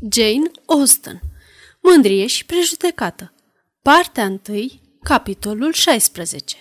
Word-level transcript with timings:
Jane 0.00 0.50
Austen 0.66 1.20
Mândrie 1.80 2.26
și 2.26 2.44
prejudecată 2.44 3.32
Partea 3.82 4.40
1, 4.48 4.68
capitolul 5.02 5.72
16 5.72 6.56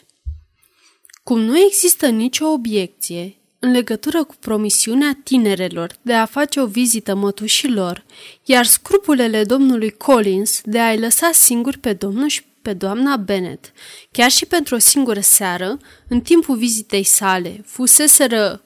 Cum 1.24 1.40
nu 1.40 1.58
există 1.58 2.08
nicio 2.08 2.48
obiecție 2.48 3.35
în 3.59 3.72
legătură 3.72 4.24
cu 4.24 4.35
promisiunea 4.40 5.17
tinerelor 5.24 5.96
de 6.01 6.14
a 6.14 6.25
face 6.25 6.59
o 6.59 6.66
vizită 6.66 7.16
mătușilor, 7.16 8.05
iar 8.43 8.66
scrupulele 8.66 9.43
domnului 9.43 9.89
Collins 9.89 10.61
de 10.63 10.79
a-i 10.79 11.00
lăsa 11.00 11.29
singuri 11.31 11.77
pe 11.77 11.93
domnul 11.93 12.27
și 12.27 12.43
pe 12.61 12.73
doamna 12.73 13.18
Bennet, 13.18 13.71
chiar 14.11 14.31
și 14.31 14.45
pentru 14.45 14.75
o 14.75 14.77
singură 14.77 15.20
seară, 15.20 15.77
în 16.07 16.21
timpul 16.21 16.55
vizitei 16.55 17.04
sale, 17.04 17.63
fuseseră 17.65 18.63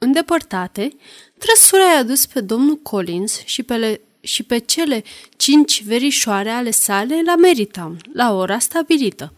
îndepărtate, 0.00 0.96
trăsura 1.38 1.92
i-a 1.94 2.02
dus 2.02 2.26
pe 2.26 2.40
domnul 2.40 2.76
Collins 2.76 3.42
și 3.44 3.62
pe, 3.62 3.76
le, 3.76 4.00
și 4.20 4.42
pe 4.42 4.58
cele 4.58 5.02
cinci 5.36 5.84
verișoare 5.84 6.50
ale 6.50 6.70
sale 6.70 7.22
la 7.24 7.34
Marytown, 7.36 8.00
la 8.12 8.32
ora 8.34 8.58
stabilită. 8.58 9.32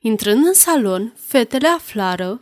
Intrând 0.00 0.46
în 0.46 0.54
salon, 0.54 1.14
fetele 1.16 1.68
aflară 1.68 2.40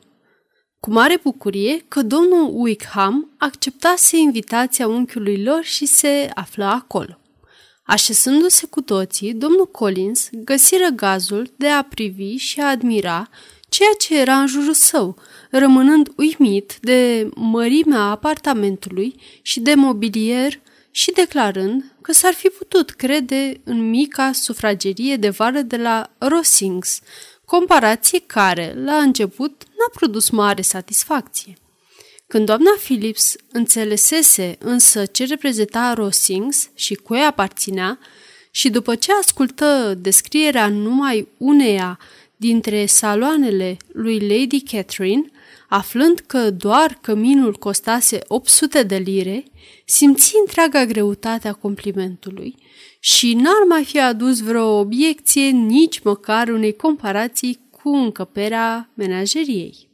cu 0.81 0.91
mare 0.91 1.21
bucurie 1.23 1.85
că 1.89 2.03
domnul 2.03 2.51
Wickham 2.53 3.35
acceptase 3.39 4.17
invitația 4.17 4.87
unchiului 4.87 5.43
lor 5.43 5.63
și 5.63 5.87
se 5.87 6.31
află 6.35 6.65
acolo. 6.65 7.19
Așezându-se 7.85 8.67
cu 8.67 8.81
toții, 8.81 9.35
domnul 9.35 9.67
Collins 9.67 10.29
găsiră 10.33 10.89
gazul 10.97 11.53
de 11.57 11.69
a 11.69 11.83
privi 11.83 12.37
și 12.37 12.61
a 12.61 12.69
admira 12.69 13.29
ceea 13.75 13.93
ce 13.99 14.21
era 14.21 14.41
în 14.41 14.47
jurul 14.47 14.73
său, 14.73 15.17
rămânând 15.51 16.13
uimit 16.17 16.77
de 16.81 17.29
mărimea 17.35 18.01
apartamentului 18.01 19.15
și 19.43 19.61
de 19.61 19.75
mobilier 19.75 20.61
și 20.91 21.13
declarând 21.13 21.85
că 22.03 22.13
s-ar 22.13 22.33
fi 22.33 22.49
putut 22.49 22.91
crede 22.91 23.61
în 23.65 23.89
mica 23.91 24.33
sufragerie 24.33 25.17
de 25.17 25.29
vară 25.29 25.61
de 25.61 25.77
la 25.77 26.11
Rossings, 26.19 27.01
comparație 27.45 28.19
care, 28.27 28.75
la 28.85 28.97
început, 28.97 29.63
n-a 29.65 29.91
produs 29.95 30.31
mare 30.31 30.63
satisfacție. 30.63 31.55
Când 32.27 32.47
doamna 32.47 32.71
Phillips 32.83 33.35
înțelesese 33.53 34.57
însă 34.59 35.07
ce 35.07 35.25
reprezenta 35.25 35.93
Rossings 35.93 36.71
și 36.75 36.95
cui 36.95 37.21
aparținea, 37.21 37.99
și 38.57 38.71
după 38.71 38.95
ce 38.95 39.13
ascultă 39.13 39.95
descrierea 39.99 40.69
numai 40.69 41.29
uneia 41.39 41.99
dintre 42.37 42.87
saloanele 42.87 43.77
lui 43.93 44.21
Lady 44.21 44.61
Catherine, 44.61 45.31
aflând 45.69 46.19
că 46.19 46.51
doar 46.51 46.99
căminul 47.01 47.53
costase 47.53 48.19
800 48.27 48.83
de 48.83 48.97
lire, 48.97 49.45
simți 49.85 50.35
întreaga 50.41 50.85
greutate 50.85 51.49
a 51.49 51.53
complimentului 51.53 52.55
și 53.01 53.35
n-ar 53.35 53.65
mai 53.69 53.85
fi 53.85 54.01
adus 54.01 54.41
vreo 54.41 54.79
obiecție 54.79 55.49
nici 55.49 56.01
măcar 56.01 56.49
unei 56.49 56.77
comparații 56.77 57.61
cu 57.71 57.89
încăperea 57.89 58.91
menajeriei. 58.95 59.89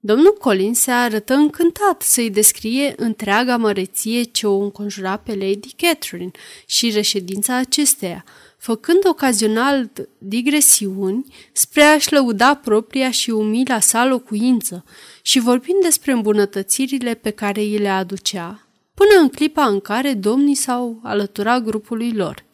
Domnul 0.00 0.36
Colin 0.38 0.74
se 0.74 0.90
arătă 0.90 1.34
încântat 1.34 2.02
să-i 2.02 2.30
descrie 2.30 2.94
întreaga 2.96 3.56
măreție 3.56 4.22
ce 4.22 4.46
o 4.46 4.58
înconjura 4.58 5.16
pe 5.16 5.34
Lady 5.34 5.72
Catherine 5.76 6.30
și 6.66 6.90
reședința 6.90 7.56
acesteia, 7.56 8.24
făcând 8.66 9.06
ocazional 9.08 9.90
digresiuni 10.18 11.24
spre 11.52 11.82
a-și 11.82 12.12
lăuda 12.12 12.54
propria 12.54 13.10
și 13.10 13.30
umila 13.30 13.80
sa 13.80 14.04
locuință 14.04 14.84
și 15.22 15.38
vorbind 15.38 15.82
despre 15.82 16.12
îmbunătățirile 16.12 17.14
pe 17.14 17.30
care 17.30 17.60
îi 17.60 17.78
le 17.78 17.88
aducea, 17.88 18.66
până 18.94 19.20
în 19.20 19.28
clipa 19.28 19.66
în 19.66 19.80
care 19.80 20.12
domnii 20.12 20.54
s-au 20.54 21.00
alăturat 21.02 21.62
grupului 21.62 22.12
lor. 22.12 22.44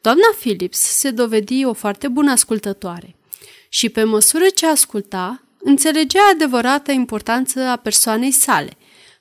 Doamna 0.00 0.28
Phillips 0.38 0.78
se 0.78 1.10
dovedi 1.10 1.64
o 1.64 1.72
foarte 1.72 2.08
bună 2.08 2.30
ascultătoare 2.30 3.16
și 3.68 3.88
pe 3.88 4.04
măsură 4.04 4.44
ce 4.54 4.66
asculta, 4.66 5.42
înțelegea 5.58 6.28
adevărata 6.32 6.92
importanță 6.92 7.60
a 7.60 7.76
persoanei 7.76 8.30
sale, 8.30 8.76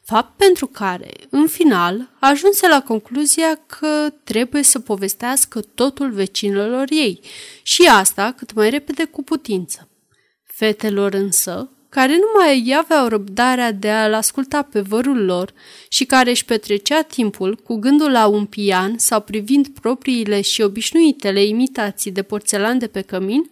fapt 0.09 0.37
pentru 0.37 0.67
care, 0.67 1.13
în 1.29 1.47
final, 1.47 2.09
ajunse 2.19 2.67
la 2.67 2.81
concluzia 2.81 3.59
că 3.65 4.13
trebuie 4.23 4.63
să 4.63 4.79
povestească 4.79 5.61
totul 5.61 6.11
vecinilor 6.11 6.85
ei 6.89 7.19
și 7.63 7.87
asta 7.91 8.33
cât 8.37 8.53
mai 8.53 8.69
repede 8.69 9.03
cu 9.05 9.23
putință. 9.23 9.89
Fetelor 10.43 11.13
însă, 11.13 11.69
care 11.89 12.15
nu 12.15 12.27
mai 12.35 12.75
aveau 12.77 13.07
răbdarea 13.07 13.71
de 13.71 13.89
a-l 13.89 14.13
asculta 14.13 14.61
pe 14.61 14.79
vărul 14.79 15.25
lor 15.25 15.53
și 15.89 16.05
care 16.05 16.29
își 16.29 16.45
petrecea 16.45 17.01
timpul 17.01 17.55
cu 17.55 17.75
gândul 17.75 18.11
la 18.11 18.27
un 18.27 18.45
pian 18.45 18.97
sau 18.97 19.21
privind 19.21 19.67
propriile 19.67 20.41
și 20.41 20.61
obișnuitele 20.61 21.43
imitații 21.43 22.11
de 22.11 22.23
porțelan 22.23 22.77
de 22.77 22.87
pe 22.87 23.01
cămin, 23.01 23.49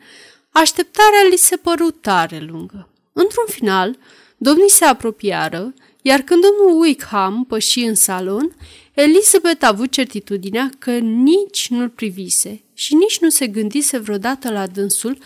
Așteptarea 0.62 1.28
li 1.30 1.38
se 1.38 1.56
păru 1.56 1.92
tare 1.92 2.40
lungă. 2.40 2.90
Într-un 3.14 3.46
final, 3.48 3.98
domnii 4.38 4.70
se 4.70 4.86
apropiară, 4.86 5.74
iar 6.08 6.22
când 6.22 6.42
domnul 6.42 6.82
Wickham 6.82 7.46
păși 7.48 7.80
în 7.80 7.96
salon, 7.96 8.56
Elizabeth 8.94 9.64
a 9.64 9.68
avut 9.68 9.92
certitudinea 9.92 10.70
că 10.80 10.92
nici 10.98 11.68
nu-l 11.70 11.90
privise 11.90 12.64
și 12.74 12.96
nici 12.96 13.20
nu 13.20 13.30
se 13.30 13.48
gândise 13.48 13.98
vreodată 13.98 14.52
la 14.52 14.68
dânsul 14.68 15.18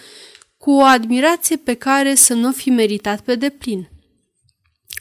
cu 0.57 0.71
o 0.71 0.81
admirație 0.81 1.55
pe 1.55 1.73
care 1.73 2.15
să 2.15 2.33
nu 2.33 2.51
fi 2.51 2.69
meritat 2.69 3.21
pe 3.21 3.35
deplin. 3.35 3.89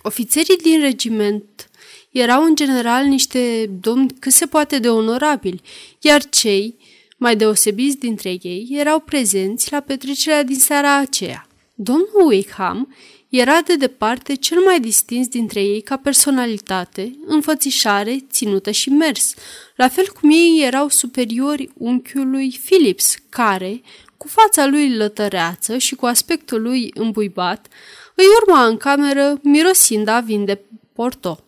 Ofițerii 0.02 0.56
din 0.56 0.80
regiment 0.80 1.70
erau 2.10 2.44
în 2.44 2.54
general 2.54 3.04
niște 3.04 3.70
domni 3.80 4.14
cât 4.18 4.32
se 4.32 4.46
poate 4.46 4.78
de 4.78 4.90
onorabili, 4.90 5.60
iar 6.00 6.28
cei 6.28 6.76
mai 7.16 7.36
deosebiți 7.36 7.98
dintre 7.98 8.30
ei 8.42 8.68
erau 8.70 9.00
prezenți 9.00 9.72
la 9.72 9.80
petrecerea 9.80 10.42
din 10.42 10.58
seara 10.58 10.96
aceea. 10.96 11.46
Domnul 11.74 12.26
Wickham 12.26 12.94
era 13.28 13.60
de 13.60 13.76
departe 13.76 14.34
cel 14.34 14.58
mai 14.58 14.80
distins 14.80 15.28
dintre 15.28 15.62
ei 15.62 15.80
ca 15.80 15.96
personalitate, 15.96 17.18
înfățișare, 17.26 18.18
ținută 18.30 18.70
și 18.70 18.90
mers, 18.90 19.34
la 19.76 19.88
fel 19.88 20.06
cum 20.20 20.30
ei 20.30 20.62
erau 20.64 20.88
superiori 20.88 21.70
unchiului 21.74 22.60
Phillips, 22.64 23.14
care, 23.28 23.80
cu 24.16 24.28
fața 24.28 24.66
lui 24.66 24.96
lătăreață 24.96 25.78
și 25.78 25.94
cu 25.94 26.06
aspectul 26.06 26.62
lui 26.62 26.90
îmbuibat, 26.94 27.68
îi 28.14 28.24
urma 28.40 28.66
în 28.66 28.76
cameră 28.76 29.38
mirosind 29.42 30.08
a 30.08 30.20
vin 30.20 30.44
de 30.44 30.60
porto. 30.92 31.42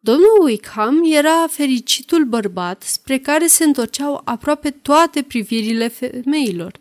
Domnul 0.00 0.42
Wickham 0.44 1.02
era 1.12 1.46
fericitul 1.50 2.24
bărbat 2.24 2.82
spre 2.82 3.18
care 3.18 3.46
se 3.46 3.64
întorceau 3.64 4.20
aproape 4.24 4.70
toate 4.70 5.22
privirile 5.22 5.88
femeilor, 5.88 6.78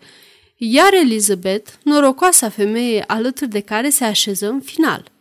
iar 0.63 0.93
Elizabeth, 0.93 1.71
norocoasa 1.83 2.49
femeie 2.49 3.03
alături 3.07 3.49
de 3.49 3.59
care 3.59 3.89
se 3.89 4.03
așeză 4.03 4.49
în 4.49 4.61
final. 4.61 5.11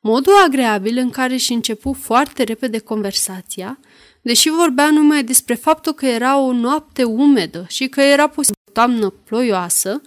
Modul 0.00 0.32
agreabil 0.44 0.96
în 0.96 1.10
care 1.10 1.36
și 1.36 1.52
începu 1.52 1.92
foarte 1.92 2.42
repede 2.42 2.78
conversația, 2.78 3.78
deși 4.22 4.50
vorbea 4.50 4.90
numai 4.90 5.24
despre 5.24 5.54
faptul 5.54 5.92
că 5.92 6.06
era 6.06 6.38
o 6.38 6.52
noapte 6.52 7.04
umedă 7.04 7.66
și 7.68 7.88
că 7.88 8.00
era 8.00 8.26
posibil 8.26 8.72
toamnă 8.72 9.10
ploioasă, 9.10 10.00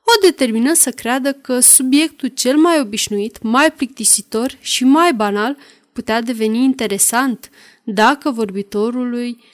o 0.00 0.20
determină 0.20 0.72
să 0.72 0.90
creadă 0.90 1.32
că 1.32 1.60
subiectul 1.60 2.28
cel 2.28 2.56
mai 2.56 2.80
obișnuit, 2.80 3.42
mai 3.42 3.72
plictisitor 3.72 4.56
și 4.60 4.84
mai 4.84 5.12
banal 5.12 5.56
putea 5.92 6.20
deveni 6.20 6.64
interesant 6.64 7.50
dacă 7.82 8.30
vorbitorului 8.30 9.44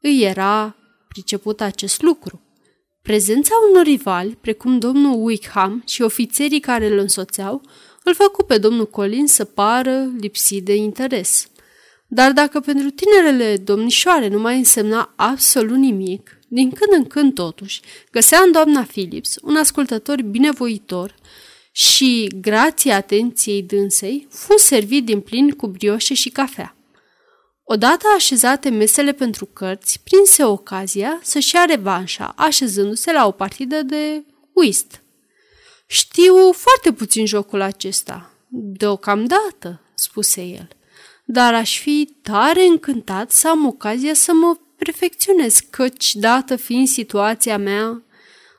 îi 0.00 0.22
era 0.22 0.76
priceput 1.08 1.60
acest 1.60 2.02
lucru. 2.02 2.43
Prezența 3.08 3.54
unor 3.70 3.84
rivali, 3.84 4.38
precum 4.40 4.78
domnul 4.78 5.24
Wickham 5.24 5.82
și 5.86 6.02
ofițerii 6.02 6.60
care 6.60 6.86
îl 6.86 6.98
însoțeau, 6.98 7.62
îl 8.02 8.14
făcu 8.14 8.44
pe 8.44 8.58
domnul 8.58 8.86
Colin 8.86 9.26
să 9.26 9.44
pară 9.44 10.10
lipsit 10.20 10.64
de 10.64 10.74
interes. 10.74 11.48
Dar 12.06 12.32
dacă 12.32 12.60
pentru 12.60 12.90
tinerele 12.90 13.56
domnișoare 13.56 14.28
nu 14.28 14.38
mai 14.38 14.56
însemna 14.56 15.12
absolut 15.16 15.76
nimic, 15.76 16.38
din 16.48 16.70
când 16.70 16.92
în 16.92 17.04
când 17.04 17.34
totuși, 17.34 17.80
găsea 18.10 18.40
în 18.40 18.52
doamna 18.52 18.82
Phillips 18.82 19.36
un 19.42 19.56
ascultător 19.56 20.22
binevoitor 20.22 21.14
și, 21.72 22.30
grație 22.40 22.92
atenției 22.92 23.62
dânsei, 23.62 24.26
fu 24.30 24.58
servit 24.58 25.04
din 25.04 25.20
plin 25.20 25.50
cu 25.50 25.66
brioșe 25.66 26.14
și 26.14 26.28
cafea. 26.30 26.76
Odată 27.64 28.06
așezate 28.16 28.68
mesele 28.68 29.12
pentru 29.12 29.46
cărți, 29.46 30.00
prinse 30.04 30.44
ocazia 30.44 31.20
să-și 31.22 31.54
ia 31.54 31.64
revanșa, 31.64 32.32
așezându-se 32.36 33.12
la 33.12 33.26
o 33.26 33.30
partidă 33.30 33.82
de 33.82 34.24
whist. 34.52 35.02
Știu 35.86 36.52
foarte 36.52 36.92
puțin 36.92 37.26
jocul 37.26 37.60
acesta, 37.60 38.30
deocamdată, 38.48 39.80
spuse 39.94 40.42
el, 40.42 40.68
dar 41.24 41.54
aș 41.54 41.80
fi 41.80 42.16
tare 42.22 42.64
încântat 42.64 43.30
să 43.30 43.48
am 43.48 43.66
ocazia 43.66 44.14
să 44.14 44.32
mă 44.32 44.56
perfecționez, 44.76 45.58
căci, 45.70 46.14
dată 46.14 46.56
fiind 46.56 46.88
situația 46.88 47.58
mea, 47.58 48.04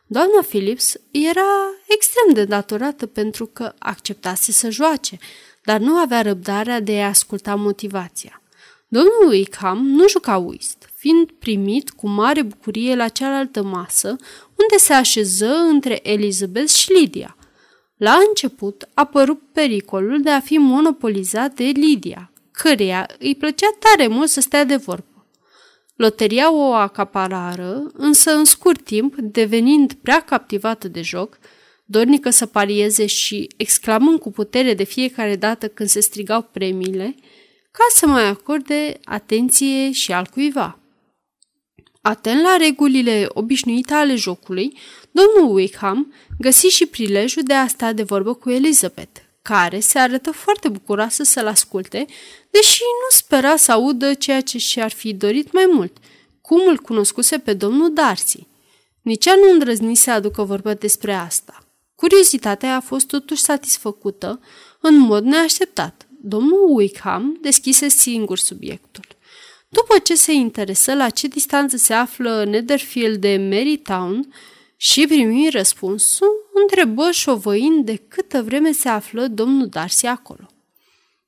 Doamna 0.08 0.42
Phillips 0.48 0.96
era 1.12 1.72
extrem 1.88 2.34
de 2.34 2.46
datorată 2.46 3.06
pentru 3.06 3.46
că 3.46 3.74
acceptase 3.80 4.52
să 4.52 4.70
joace, 4.70 5.18
dar 5.64 5.80
nu 5.80 5.96
avea 5.96 6.22
răbdarea 6.22 6.80
de 6.80 7.02
a 7.02 7.08
asculta 7.08 7.56
motivația. 7.56 8.42
Domnul 8.96 9.30
Wickham 9.30 9.88
nu 9.88 10.08
juca 10.08 10.38
whist, 10.38 10.90
fiind 10.96 11.32
primit 11.40 11.90
cu 11.90 12.08
mare 12.08 12.42
bucurie 12.42 12.96
la 12.96 13.08
cealaltă 13.08 13.64
masă, 13.64 14.08
unde 14.56 14.78
se 14.78 14.94
așeză 14.94 15.48
între 15.48 16.00
Elizabeth 16.10 16.70
și 16.70 16.92
Lydia. 16.92 17.38
La 17.98 18.18
început 18.28 18.82
a 18.82 18.88
apărut 18.94 19.42
pericolul 19.52 20.22
de 20.22 20.30
a 20.30 20.40
fi 20.40 20.58
monopolizat 20.58 21.54
de 21.54 21.64
Lydia, 21.64 22.32
căreia 22.52 23.10
îi 23.20 23.36
plăcea 23.36 23.68
tare 23.80 24.08
mult 24.08 24.30
să 24.30 24.42
stea 24.42 24.64
de 24.64 24.76
vorbă. 24.76 25.26
Loteria 25.96 26.54
o 26.54 26.74
acaparară, 26.74 27.92
însă 27.94 28.32
în 28.32 28.46
scurt 28.46 28.84
timp, 28.84 29.16
devenind 29.16 29.94
prea 29.94 30.20
captivată 30.20 30.88
de 30.88 31.02
joc, 31.02 31.38
dornică 31.86 32.30
să 32.30 32.46
parieze 32.46 33.06
și 33.06 33.50
exclamând 33.58 34.20
cu 34.20 34.32
putere 34.32 34.74
de 34.74 34.84
fiecare 34.84 35.36
dată 35.36 35.68
când 35.68 35.90
se 35.90 36.00
strigau 36.00 36.42
premiile, 36.42 37.16
ca 37.78 37.86
să 37.96 38.08
mai 38.08 38.28
acorde 38.28 39.00
atenție 39.04 39.92
și 39.92 40.12
al 40.12 40.28
cuiva. 40.34 40.80
Atent 42.02 42.42
la 42.42 42.56
regulile 42.58 43.26
obișnuite 43.30 43.94
ale 43.94 44.16
jocului, 44.16 44.78
domnul 45.12 45.56
Wickham 45.56 46.14
găsi 46.40 46.68
și 46.68 46.86
prilejul 46.86 47.44
de 47.44 47.54
a 47.54 47.68
sta 47.68 47.94
de 47.94 48.04
vorbă 48.04 48.34
cu 48.34 48.50
Elizabeth, 48.50 49.20
care 49.42 49.80
se 49.80 50.00
arătă 50.00 50.32
foarte 50.32 50.70
bucuroasă 50.70 51.24
să-l 51.24 51.48
asculte, 51.48 52.06
deși 52.50 52.82
nu 52.82 53.16
spera 53.18 53.56
să 53.56 53.72
audă 53.72 54.14
ceea 54.14 54.42
ce 54.42 54.58
și-ar 54.58 54.92
fi 54.92 55.14
dorit 55.14 55.52
mai 55.52 55.70
mult, 55.72 55.98
cum 56.42 56.68
îl 56.68 56.78
cunoscuse 56.78 57.38
pe 57.38 57.54
domnul 57.54 57.94
Darcy. 57.94 58.48
Nici 59.02 59.26
ea 59.26 59.36
nu 59.36 59.52
îndrăzni 59.52 59.96
să 59.96 60.12
aducă 60.12 60.44
vorbă 60.44 60.74
despre 60.74 61.14
asta. 61.14 61.60
Curiozitatea 61.96 62.76
a 62.76 62.80
fost 62.80 63.08
totuși 63.08 63.42
satisfăcută 63.42 64.40
în 64.82 64.98
mod 64.98 65.24
neașteptat. 65.24 66.05
Domnul 66.28 66.76
Wickham 66.76 67.38
deschise 67.42 67.88
singur 67.88 68.38
subiectul. 68.38 69.06
După 69.70 69.98
ce 70.04 70.16
se 70.16 70.32
interesă 70.32 70.94
la 70.94 71.10
ce 71.10 71.28
distanță 71.28 71.78
se 71.78 71.94
află 71.94 72.44
Netherfield 72.44 73.22
de 73.22 73.38
Marytown 73.50 74.34
și 74.78 75.06
primi 75.08 75.50
răspunsul, 75.50 76.28
întrebă 76.54 77.12
șovăind 77.12 77.86
de 77.86 77.96
câtă 77.96 78.42
vreme 78.42 78.72
se 78.72 78.90
află 78.90 79.28
domnul 79.28 79.68
Darcy 79.68 80.06
acolo. 80.06 80.46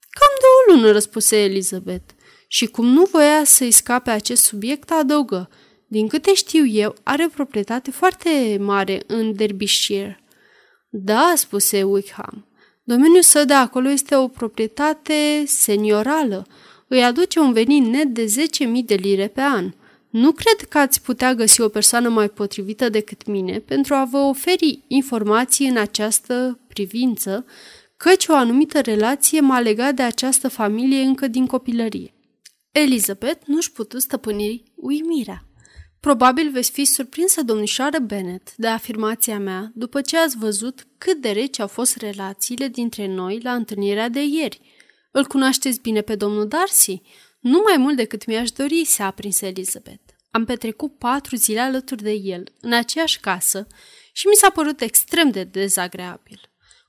Cam 0.09 0.33
de 0.39 0.45
o 0.45 0.73
lună, 0.73 0.91
răspuse 0.91 1.43
Elizabeth. 1.43 2.11
Și 2.47 2.65
cum 2.65 2.85
nu 2.85 3.03
voia 3.11 3.43
să-i 3.43 3.71
scape 3.71 4.09
acest 4.09 4.43
subiect, 4.43 4.91
adăugă. 4.91 5.49
Din 5.87 6.07
câte 6.07 6.33
știu 6.33 6.65
eu, 6.65 6.95
are 7.03 7.29
proprietate 7.33 7.91
foarte 7.91 8.57
mare 8.59 9.03
în 9.07 9.35
Derbyshire. 9.35 10.23
Da, 10.89 11.33
spuse 11.35 11.83
Wickham. 11.83 12.46
Domeniul 12.87 13.21
său 13.21 13.43
de 13.43 13.53
acolo 13.53 13.89
este 13.89 14.15
o 14.15 14.27
proprietate 14.27 15.43
seniorală. 15.45 16.47
Îi 16.87 17.03
aduce 17.03 17.39
un 17.39 17.53
venit 17.53 17.85
net 17.85 18.07
de 18.07 18.25
10.000 18.25 18.85
de 18.85 18.95
lire 18.95 19.27
pe 19.27 19.41
an. 19.41 19.71
Nu 20.09 20.31
cred 20.31 20.67
că 20.69 20.77
ați 20.77 21.01
putea 21.01 21.33
găsi 21.33 21.61
o 21.61 21.69
persoană 21.69 22.09
mai 22.09 22.29
potrivită 22.29 22.89
decât 22.89 23.25
mine 23.25 23.59
pentru 23.59 23.93
a 23.93 24.07
vă 24.11 24.17
oferi 24.17 24.83
informații 24.87 25.67
în 25.67 25.77
această 25.77 26.59
privință, 26.67 27.45
căci 27.97 28.27
o 28.27 28.35
anumită 28.35 28.79
relație 28.81 29.39
m-a 29.39 29.59
legat 29.59 29.93
de 29.93 30.01
această 30.01 30.47
familie 30.47 31.01
încă 31.01 31.27
din 31.27 31.45
copilărie. 31.45 32.13
Elizabeth 32.71 33.45
nu-și 33.45 33.71
putu 33.71 33.99
stăpâni 33.99 34.63
uimirea. 34.75 35.43
Probabil 35.99 36.51
veți 36.51 36.71
fi 36.71 36.85
surprinsă, 36.85 37.43
domnișoară 37.43 37.99
Bennet, 37.99 38.55
de 38.55 38.67
afirmația 38.67 39.39
mea 39.39 39.71
după 39.73 40.01
ce 40.01 40.17
ați 40.17 40.37
văzut 40.37 40.87
cât 40.97 41.21
de 41.21 41.31
reci 41.31 41.59
au 41.59 41.67
fost 41.67 41.95
relațiile 41.95 42.67
dintre 42.67 43.07
noi 43.07 43.39
la 43.39 43.53
întâlnirea 43.53 44.09
de 44.09 44.23
ieri. 44.23 44.61
Îl 45.11 45.25
cunoașteți 45.25 45.81
bine 45.81 46.01
pe 46.01 46.15
domnul 46.15 46.47
Darcy? 46.47 47.01
Nu 47.39 47.61
mai 47.65 47.77
mult 47.77 47.95
decât 47.95 48.25
mi-aș 48.25 48.51
dori, 48.51 48.85
se 48.85 49.03
aprinse 49.03 49.47
Elizabeth. 49.47 50.03
Am 50.31 50.45
petrecut 50.45 50.97
patru 50.97 51.35
zile 51.35 51.59
alături 51.59 52.03
de 52.03 52.11
el, 52.11 52.43
în 52.61 52.73
aceeași 52.73 53.19
casă, 53.19 53.67
și 54.13 54.27
mi 54.27 54.35
s-a 54.35 54.49
părut 54.49 54.81
extrem 54.81 55.29
de 55.29 55.43
dezagreabil. 55.43 56.41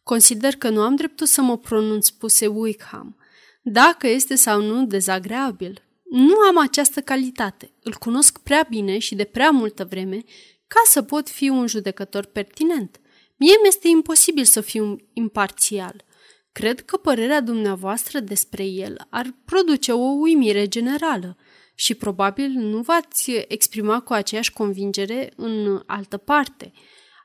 Consider 0.03 0.57
că 0.57 0.69
nu 0.69 0.81
am 0.81 0.97
dreptul 0.97 1.27
să 1.27 1.43
mă 1.43 1.59
pronunț, 1.59 2.07
spuse 2.07 2.47
Wickham. 2.47 3.17
Dacă 3.63 4.07
este 4.07 4.35
sau 4.35 4.61
nu 4.61 4.87
dezagreabil, 4.87 5.83
nu 6.11 6.35
am 6.39 6.59
această 6.59 7.01
calitate. 7.01 7.71
Îl 7.83 7.95
cunosc 7.95 8.39
prea 8.39 8.67
bine 8.71 8.99
și 8.99 9.15
de 9.15 9.25
prea 9.25 9.51
multă 9.51 9.85
vreme 9.85 10.25
ca 10.67 10.81
să 10.85 11.03
pot 11.03 11.29
fi 11.29 11.49
un 11.49 11.67
judecător 11.67 12.25
pertinent. 12.25 13.01
Mie 13.37 13.55
mi-este 13.63 13.89
imposibil 13.89 14.45
să 14.45 14.61
fiu 14.61 14.97
imparțial. 15.13 16.05
Cred 16.53 16.81
că 16.81 16.97
părerea 16.97 17.41
dumneavoastră 17.41 18.21
despre 18.21 18.65
el 18.65 19.07
ar 19.11 19.35
produce 19.45 19.93
o 19.93 20.07
uimire 20.19 20.69
generală 20.69 21.37
și 21.75 21.95
probabil 21.95 22.51
nu 22.51 22.81
v-ați 22.81 23.31
exprima 23.49 24.01
cu 24.01 24.13
aceeași 24.13 24.53
convingere 24.53 25.33
în 25.37 25.83
altă 25.87 26.17
parte. 26.17 26.73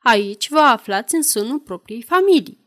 Aici 0.03 0.49
vă 0.49 0.59
aflați 0.59 1.15
în 1.15 1.23
sânul 1.23 1.59
propriei 1.59 2.01
familii. 2.01 2.62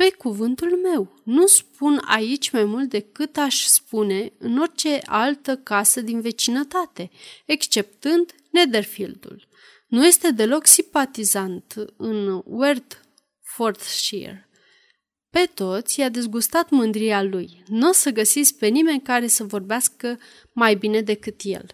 Pe 0.00 0.10
cuvântul 0.10 0.76
meu, 0.76 1.20
nu 1.24 1.46
spun 1.46 2.00
aici 2.04 2.50
mai 2.50 2.64
mult 2.64 2.88
decât 2.88 3.36
aș 3.36 3.64
spune 3.64 4.32
în 4.38 4.58
orice 4.58 5.00
altă 5.04 5.56
casă 5.56 6.00
din 6.00 6.20
vecinătate, 6.20 7.10
exceptând 7.46 8.34
Netherfieldul. 8.50 9.48
Nu 9.88 10.06
este 10.06 10.30
deloc 10.30 10.66
simpatizant 10.66 11.74
în 11.96 12.42
Worthforthshire. 12.44 14.48
Pe 15.30 15.50
toți 15.54 16.00
i-a 16.00 16.08
dezgustat 16.08 16.70
mândria 16.70 17.22
lui. 17.22 17.62
Nu 17.66 17.88
o 17.88 17.92
să 17.92 18.10
găsiți 18.10 18.58
pe 18.58 18.66
nimeni 18.66 19.02
care 19.02 19.26
să 19.26 19.44
vorbească 19.44 20.18
mai 20.52 20.74
bine 20.74 21.00
decât 21.00 21.40
el. 21.42 21.66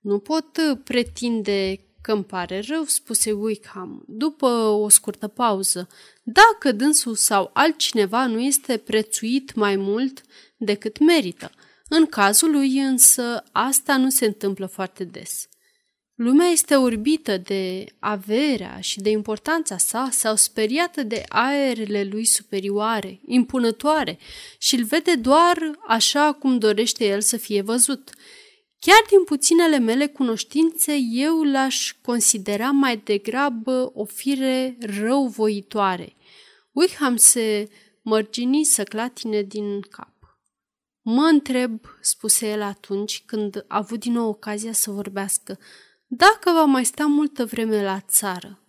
Nu 0.00 0.18
pot 0.18 0.58
pretinde 0.84 1.80
că 2.02 2.12
îmi 2.12 2.24
pare 2.24 2.62
rău, 2.68 2.84
spuse 2.84 3.32
Wickham, 3.32 4.04
după 4.06 4.46
o 4.56 4.88
scurtă 4.88 5.28
pauză, 5.28 5.88
dacă 6.22 6.72
dânsul 6.72 7.14
sau 7.14 7.50
altcineva 7.52 8.26
nu 8.26 8.40
este 8.40 8.76
prețuit 8.76 9.54
mai 9.54 9.76
mult 9.76 10.22
decât 10.56 10.98
merită. 10.98 11.50
În 11.88 12.06
cazul 12.06 12.50
lui 12.50 12.78
însă 12.78 13.44
asta 13.52 13.96
nu 13.96 14.10
se 14.10 14.26
întâmplă 14.26 14.66
foarte 14.66 15.04
des. 15.04 15.46
Lumea 16.14 16.46
este 16.46 16.74
orbită 16.74 17.36
de 17.36 17.84
averea 17.98 18.80
și 18.80 19.00
de 19.00 19.10
importanța 19.10 19.76
sa 19.76 20.08
sau 20.10 20.36
speriată 20.36 21.02
de 21.02 21.24
aerele 21.28 22.04
lui 22.04 22.24
superioare, 22.24 23.20
impunătoare 23.26 24.18
și 24.58 24.74
îl 24.74 24.84
vede 24.84 25.14
doar 25.14 25.78
așa 25.86 26.32
cum 26.32 26.58
dorește 26.58 27.04
el 27.04 27.20
să 27.20 27.36
fie 27.36 27.62
văzut– 27.62 28.10
Chiar 28.86 29.04
din 29.08 29.24
puținele 29.24 29.78
mele 29.78 30.06
cunoștințe, 30.06 30.96
eu 31.10 31.42
l-aș 31.42 31.94
considera 32.02 32.70
mai 32.70 32.96
degrabă 32.96 33.90
o 33.94 34.04
fire 34.04 34.76
răuvoitoare. 34.80 36.16
Wickham 36.72 37.16
se 37.16 37.68
mărgini 38.02 38.64
să 38.64 38.84
clatine 38.84 39.42
din 39.42 39.80
cap. 39.80 40.14
Mă 41.02 41.22
întreb, 41.22 41.80
spuse 42.00 42.50
el 42.50 42.62
atunci 42.62 43.22
când 43.26 43.64
a 43.68 43.76
avut 43.76 44.00
din 44.00 44.12
nou 44.12 44.28
ocazia 44.28 44.72
să 44.72 44.90
vorbească, 44.90 45.58
dacă 46.06 46.50
va 46.50 46.64
mai 46.64 46.84
sta 46.84 47.06
multă 47.06 47.44
vreme 47.44 47.82
la 47.82 48.00
țară. 48.00 48.62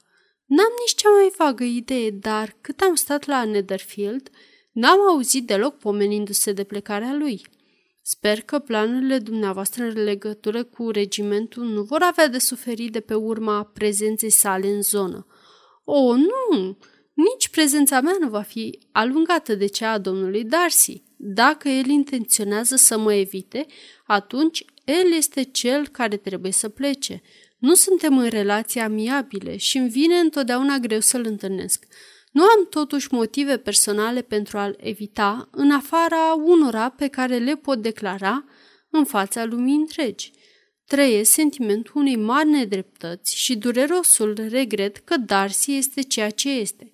N-am 0.46 0.72
nici 0.80 0.96
cea 0.96 1.10
mai 1.10 1.34
vagă 1.38 1.64
idee, 1.64 2.10
dar 2.10 2.58
cât 2.62 2.80
am 2.82 2.96
stat 2.96 3.26
la 3.26 3.44
Netherfield, 3.44 4.30
n-am 4.72 5.00
auzit 5.10 5.46
deloc 5.46 5.78
pomenindu-se 5.78 6.52
de 6.52 6.64
plecarea 6.64 7.14
lui. 7.14 7.46
Sper 8.06 8.42
că 8.42 8.60
planurile 8.60 9.18
dumneavoastră 9.18 9.84
în 9.84 10.04
legătură 10.04 10.64
cu 10.64 10.90
regimentul 10.90 11.64
nu 11.64 11.82
vor 11.84 12.02
avea 12.02 12.28
de 12.28 12.38
suferit 12.38 12.92
de 12.92 13.00
pe 13.00 13.14
urma 13.14 13.64
prezenței 13.64 14.30
sale 14.30 14.68
în 14.68 14.82
zonă. 14.82 15.28
O, 15.84 16.16
nu! 16.16 16.78
Nici 17.14 17.50
prezența 17.50 18.02
mea 18.02 18.16
nu 18.20 18.30
va 18.30 18.42
fi 18.42 18.80
alungată 18.92 19.56
de 19.56 19.66
cea 19.66 19.92
a 19.92 19.98
domnului 19.98 20.44
Darcy. 20.44 21.04
Dacă 21.16 21.70
el 21.70 21.86
intenționează 21.86 22.76
să 22.76 22.98
mă 22.98 23.14
evite, 23.14 23.66
atunci 24.06 24.66
el 24.86 25.14
este 25.18 25.44
cel 25.44 25.88
care 25.88 26.18
trebuie 26.18 26.52
să 26.52 26.70
plece. 26.70 27.22
Nu 27.58 27.74
suntem 27.74 28.18
în 28.18 28.30
relații 28.30 28.80
amiabile 28.80 29.58
și 29.58 29.78
îmi 29.78 29.90
vine 29.90 30.16
întotdeauna 30.16 30.78
greu 30.78 31.00
să-l 31.00 31.26
întâlnesc. 31.26 31.86
Nu 32.34 32.44
am 32.44 32.68
totuși 32.70 33.08
motive 33.12 33.58
personale 33.58 34.22
pentru 34.22 34.58
a-l 34.58 34.76
evita, 34.80 35.50
în 35.52 35.72
afara 35.72 36.34
unora 36.34 36.90
pe 36.90 37.08
care 37.08 37.38
le 37.38 37.56
pot 37.56 37.82
declara 37.82 38.46
în 38.90 39.06
fața 39.06 39.46
lumii 39.46 39.76
întregi. 39.76 40.32
Trăiesc 40.86 41.32
sentimentul 41.32 41.92
unei 41.96 42.16
mari 42.16 42.50
nedreptăți 42.50 43.38
și 43.38 43.56
durerosul 43.56 44.48
regret 44.50 44.98
că 44.98 45.18
Darcy 45.18 45.76
este 45.76 46.02
ceea 46.02 46.30
ce 46.30 46.50
este. 46.50 46.92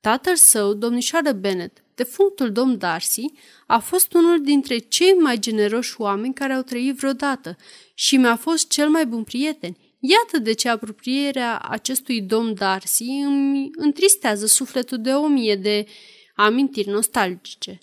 Tatăl 0.00 0.36
său, 0.36 0.74
domnișoară 0.74 1.32
Bennet, 1.32 1.84
defunctul 1.94 2.52
domn 2.52 2.78
Darcy, 2.78 3.24
a 3.66 3.78
fost 3.78 4.12
unul 4.12 4.42
dintre 4.42 4.78
cei 4.78 5.12
mai 5.12 5.38
generoși 5.38 6.00
oameni 6.00 6.34
care 6.34 6.52
au 6.52 6.62
trăit 6.62 6.96
vreodată 6.96 7.56
și 7.94 8.16
mi-a 8.16 8.36
fost 8.36 8.68
cel 8.68 8.88
mai 8.88 9.06
bun 9.06 9.24
prieten. 9.24 9.76
Iată 10.04 10.38
de 10.38 10.52
ce 10.52 10.68
apropierea 10.68 11.58
acestui 11.58 12.22
domn 12.22 12.54
Darcy 12.54 13.04
îmi 13.04 13.70
întristează 13.76 14.46
sufletul 14.46 15.00
de 15.00 15.12
o 15.12 15.26
mie 15.26 15.56
de 15.56 15.86
amintiri 16.34 16.88
nostalgice. 16.88 17.78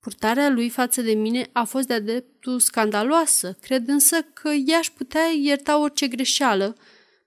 Purtarea 0.00 0.48
lui 0.48 0.68
față 0.68 1.02
de 1.02 1.12
mine 1.12 1.48
a 1.52 1.64
fost 1.64 1.86
de-a 1.86 2.00
dreptul 2.00 2.60
scandaloasă, 2.60 3.58
cred 3.60 3.88
însă 3.88 4.22
că 4.22 4.48
ea 4.48 4.78
își 4.78 4.92
putea 4.92 5.24
ierta 5.40 5.78
orice 5.78 6.08
greșeală, 6.08 6.76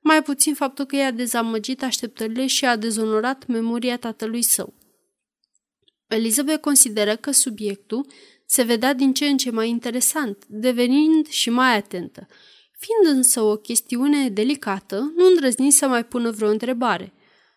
mai 0.02 0.24
puțin 0.24 0.54
faptul 0.54 0.86
că 0.86 0.96
i-a 0.96 1.12
dezamăgit 1.12 1.84
așteptările 1.84 2.48
și 2.48 2.66
a 2.66 2.76
dezonorat 2.76 3.46
memoria 3.46 3.98
tatălui 3.98 4.42
său. 4.42 4.74
Elizabeth 6.08 6.60
consideră 6.60 7.16
că 7.16 7.32
subiectul 7.32 8.08
se 8.46 8.64
vedea 8.64 8.94
din 8.94 9.14
ce 9.14 9.26
în 9.26 9.38
ce 9.38 9.52
mai 9.52 9.70
interesant, 9.70 10.46
devenind 10.46 11.28
și 11.28 11.50
mai 11.50 11.76
atentă. 11.76 12.28
Fiind 12.78 13.18
însă 13.18 13.42
o 13.42 13.56
chestiune 13.56 14.30
delicată, 14.30 15.12
nu 15.16 15.26
îndrăzni 15.28 15.72
să 15.72 15.88
mai 15.88 16.06
pună 16.06 16.32
vreo 16.32 16.50
întrebare. 16.50 17.14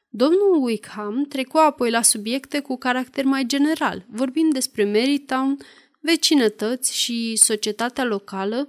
Domnul 0.09 0.62
Wickham 0.62 1.25
trecu 1.29 1.57
apoi 1.59 1.91
la 1.91 2.03
subiecte 2.03 2.61
cu 2.61 2.77
caracter 2.77 3.25
mai 3.25 3.45
general, 3.47 4.07
vorbind 4.09 4.53
despre 4.53 4.85
Marytown, 4.85 5.57
vecinătăți 6.00 6.97
și 6.97 7.37
societatea 7.37 8.05
locală, 8.05 8.69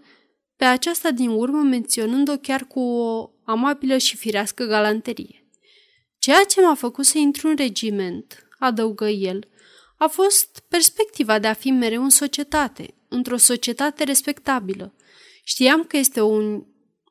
pe 0.56 0.66
aceasta 0.66 1.12
din 1.12 1.30
urmă 1.30 1.62
menționând-o 1.62 2.38
chiar 2.38 2.66
cu 2.66 2.80
o 2.80 3.30
amabilă 3.44 3.98
și 3.98 4.18
firească 4.18 4.66
galanterie. 4.66 5.46
Ceea 6.18 6.44
ce 6.44 6.62
m-a 6.62 6.76
făcut 6.76 7.06
să 7.06 7.18
intru 7.18 7.48
în 7.48 7.56
regiment, 7.56 8.48
adăugă 8.60 9.08
el, 9.08 9.48
a 9.98 10.08
fost 10.08 10.64
perspectiva 10.68 11.40
de 11.40 11.48
a 11.48 11.54
fi 11.54 11.72
mereu 11.72 12.04
în 12.04 12.10
societate, 12.10 12.94
într-o 13.08 13.38
societate 13.38 14.04
respectabilă. 14.04 14.94
Știam 15.52 15.84
că 15.84 15.98
este 15.98 16.22
o, 16.22 16.62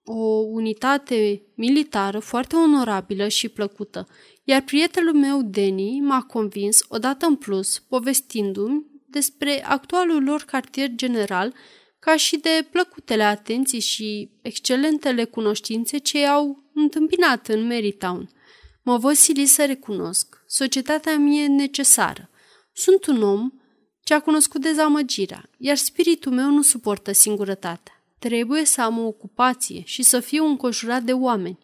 o 0.05 0.25
unitate 0.51 1.43
militară 1.55 2.19
foarte 2.19 2.57
onorabilă 2.57 3.29
și 3.29 3.49
plăcută, 3.49 4.09
iar 4.45 4.63
prietenul 4.63 5.15
meu, 5.15 5.43
Denny, 5.43 6.01
m-a 6.01 6.23
convins, 6.23 6.85
odată 6.89 7.27
în 7.27 7.37
plus, 7.37 7.79
povestindu-mi 7.79 8.87
despre 9.07 9.65
actualul 9.67 10.23
lor 10.23 10.43
cartier 10.43 10.91
general, 10.95 11.55
ca 11.99 12.17
și 12.17 12.37
de 12.37 12.67
plăcutele 12.71 13.23
atenții 13.23 13.81
și 13.81 14.31
excelentele 14.43 15.25
cunoștințe 15.25 15.99
ce 15.99 16.27
au 16.27 16.71
întâmpinat 16.75 17.49
în 17.49 17.67
Marytown. 17.67 18.31
Mă 18.83 18.97
voi 18.97 19.15
sili 19.15 19.47
să 19.47 19.65
recunosc. 19.65 20.45
Societatea 20.47 21.17
mie 21.17 21.43
e 21.43 21.47
necesară. 21.47 22.31
Sunt 22.73 23.07
un 23.07 23.23
om 23.23 23.51
ce 24.05 24.15
a 24.15 24.21
cunoscut 24.21 24.61
dezamăgirea, 24.61 25.51
iar 25.59 25.77
spiritul 25.77 26.33
meu 26.33 26.51
nu 26.51 26.63
suportă 26.63 27.13
singurătatea. 27.13 27.95
Trebuie 28.21 28.65
să 28.65 28.83
am 28.83 28.99
o 28.99 29.07
ocupație 29.07 29.83
și 29.85 30.03
să 30.03 30.21
fiu 30.21 30.45
înconjurat 30.45 31.03
de 31.03 31.13
oameni. 31.13 31.59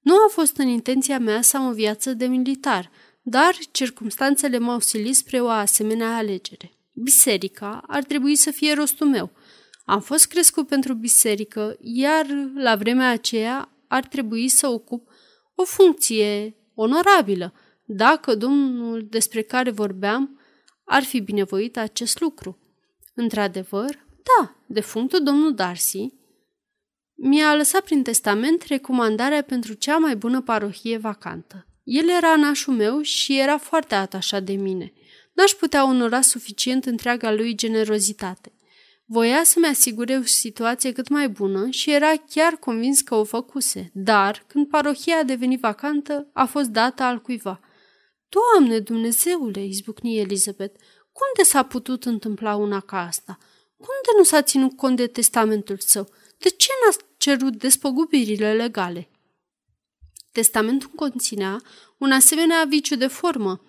Nu 0.00 0.14
a 0.14 0.28
fost 0.30 0.56
în 0.56 0.68
intenția 0.68 1.18
mea 1.18 1.42
să 1.42 1.56
am 1.56 1.66
o 1.66 1.72
viață 1.72 2.12
de 2.12 2.26
militar, 2.26 2.90
dar 3.22 3.56
circumstanțele 3.70 4.58
m-au 4.58 4.80
silit 4.80 5.14
spre 5.16 5.40
o 5.40 5.48
asemenea 5.48 6.16
alegere. 6.16 6.72
Biserica 6.92 7.82
ar 7.86 8.04
trebui 8.04 8.36
să 8.36 8.50
fie 8.50 8.72
rostul 8.72 9.06
meu. 9.06 9.30
Am 9.84 10.00
fost 10.00 10.26
crescut 10.26 10.66
pentru 10.66 10.94
biserică, 10.94 11.76
iar 11.80 12.26
la 12.54 12.76
vremea 12.76 13.10
aceea 13.10 13.68
ar 13.88 14.06
trebui 14.06 14.48
să 14.48 14.66
ocup 14.66 15.08
o 15.54 15.64
funcție 15.64 16.56
onorabilă, 16.74 17.54
dacă 17.84 18.34
domnul 18.34 19.06
despre 19.10 19.42
care 19.42 19.70
vorbeam 19.70 20.40
ar 20.84 21.02
fi 21.02 21.20
binevoit 21.20 21.76
acest 21.76 22.20
lucru. 22.20 22.58
Într-adevăr, 23.14 24.06
da, 24.28 24.56
defunctul 24.66 25.22
domnul 25.22 25.54
Darcy 25.54 26.16
mi-a 27.20 27.54
lăsat 27.54 27.84
prin 27.84 28.02
testament 28.02 28.62
recomandarea 28.62 29.42
pentru 29.42 29.72
cea 29.72 29.96
mai 29.96 30.16
bună 30.16 30.42
parohie 30.42 30.96
vacantă. 30.96 31.66
El 31.82 32.08
era 32.08 32.36
nașul 32.36 32.74
meu 32.74 33.00
și 33.00 33.38
era 33.38 33.58
foarte 33.58 33.94
atașat 33.94 34.42
de 34.42 34.52
mine. 34.52 34.92
N-aș 35.32 35.50
putea 35.50 35.84
onora 35.84 36.20
suficient 36.20 36.84
întreaga 36.84 37.32
lui 37.32 37.54
generozitate. 37.54 38.52
Voia 39.04 39.44
să-mi 39.44 39.66
asigure 39.66 40.16
o 40.16 40.22
situație 40.22 40.92
cât 40.92 41.08
mai 41.08 41.28
bună 41.28 41.70
și 41.70 41.92
era 41.92 42.12
chiar 42.30 42.52
convins 42.52 43.00
că 43.00 43.14
o 43.14 43.24
făcuse, 43.24 43.90
dar, 43.94 44.44
când 44.46 44.68
parohia 44.68 45.16
a 45.16 45.22
devenit 45.22 45.60
vacantă, 45.60 46.30
a 46.32 46.44
fost 46.44 46.68
dată 46.68 47.02
al 47.02 47.20
cuiva. 47.20 47.60
Doamne 48.28 48.78
Dumnezeule, 48.78 49.64
izbucni 49.64 50.18
Elizabeth, 50.18 50.80
cum 51.12 51.26
de 51.36 51.42
s-a 51.42 51.62
putut 51.62 52.04
întâmpla 52.04 52.54
una 52.54 52.80
ca 52.80 53.06
asta? 53.06 53.38
Cum 53.78 53.94
de 54.02 54.10
nu 54.16 54.24
s-a 54.24 54.42
ținut 54.42 54.76
cont 54.76 54.96
de 54.96 55.06
testamentul 55.06 55.76
său? 55.78 56.08
De 56.38 56.48
ce 56.48 56.68
n-a 56.84 56.96
cerut 57.16 57.56
despăgubirile 57.56 58.54
legale? 58.54 59.10
Testamentul 60.32 60.90
conținea 60.94 61.62
un 61.98 62.12
asemenea 62.12 62.64
viciu 62.68 62.96
de 62.96 63.06
formă, 63.06 63.60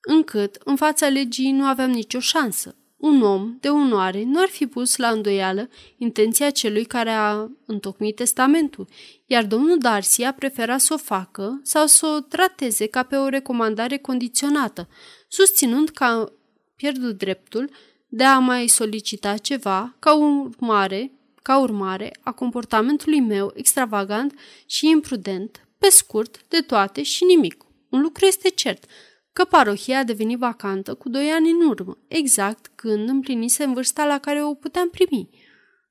încât 0.00 0.58
în 0.64 0.76
fața 0.76 1.08
legii 1.08 1.50
nu 1.50 1.64
aveam 1.64 1.90
nicio 1.90 2.20
șansă. 2.20 2.76
Un 2.96 3.22
om 3.22 3.56
de 3.60 3.68
onoare 3.68 4.22
nu 4.22 4.40
ar 4.40 4.48
fi 4.48 4.66
pus 4.66 4.96
la 4.96 5.08
îndoială 5.08 5.68
intenția 5.96 6.50
celui 6.50 6.84
care 6.84 7.10
a 7.10 7.48
întocmit 7.66 8.16
testamentul, 8.16 8.88
iar 9.26 9.44
domnul 9.44 9.78
Darcy 9.78 10.22
a 10.22 10.32
preferat 10.32 10.80
să 10.80 10.94
o 10.94 10.96
facă 10.96 11.60
sau 11.62 11.86
să 11.86 12.06
o 12.06 12.20
trateze 12.20 12.86
ca 12.86 13.02
pe 13.02 13.16
o 13.16 13.28
recomandare 13.28 13.98
condiționată, 13.98 14.88
susținând 15.28 15.88
că 15.88 16.04
a 16.04 16.32
pierdut 16.76 17.18
dreptul 17.18 17.70
de 18.16 18.24
a 18.24 18.38
mai 18.38 18.66
solicita 18.66 19.36
ceva 19.36 19.96
ca 19.98 20.14
urmare, 20.14 21.12
ca 21.42 21.58
urmare 21.58 22.12
a 22.20 22.32
comportamentului 22.32 23.20
meu 23.20 23.52
extravagant 23.54 24.34
și 24.66 24.88
imprudent, 24.88 25.68
pe 25.78 25.88
scurt, 25.88 26.44
de 26.48 26.60
toate 26.60 27.02
și 27.02 27.24
nimic. 27.24 27.64
Un 27.88 28.00
lucru 28.00 28.24
este 28.24 28.48
cert, 28.48 28.84
că 29.32 29.44
parohia 29.44 29.98
a 29.98 30.04
devenit 30.04 30.38
vacantă 30.38 30.94
cu 30.94 31.08
doi 31.08 31.30
ani 31.30 31.50
în 31.50 31.60
urmă, 31.60 31.98
exact 32.08 32.70
când 32.74 33.08
împlinise 33.08 33.64
în 33.64 33.72
vârsta 33.72 34.04
la 34.04 34.18
care 34.18 34.44
o 34.44 34.54
puteam 34.54 34.90
primi, 34.90 35.28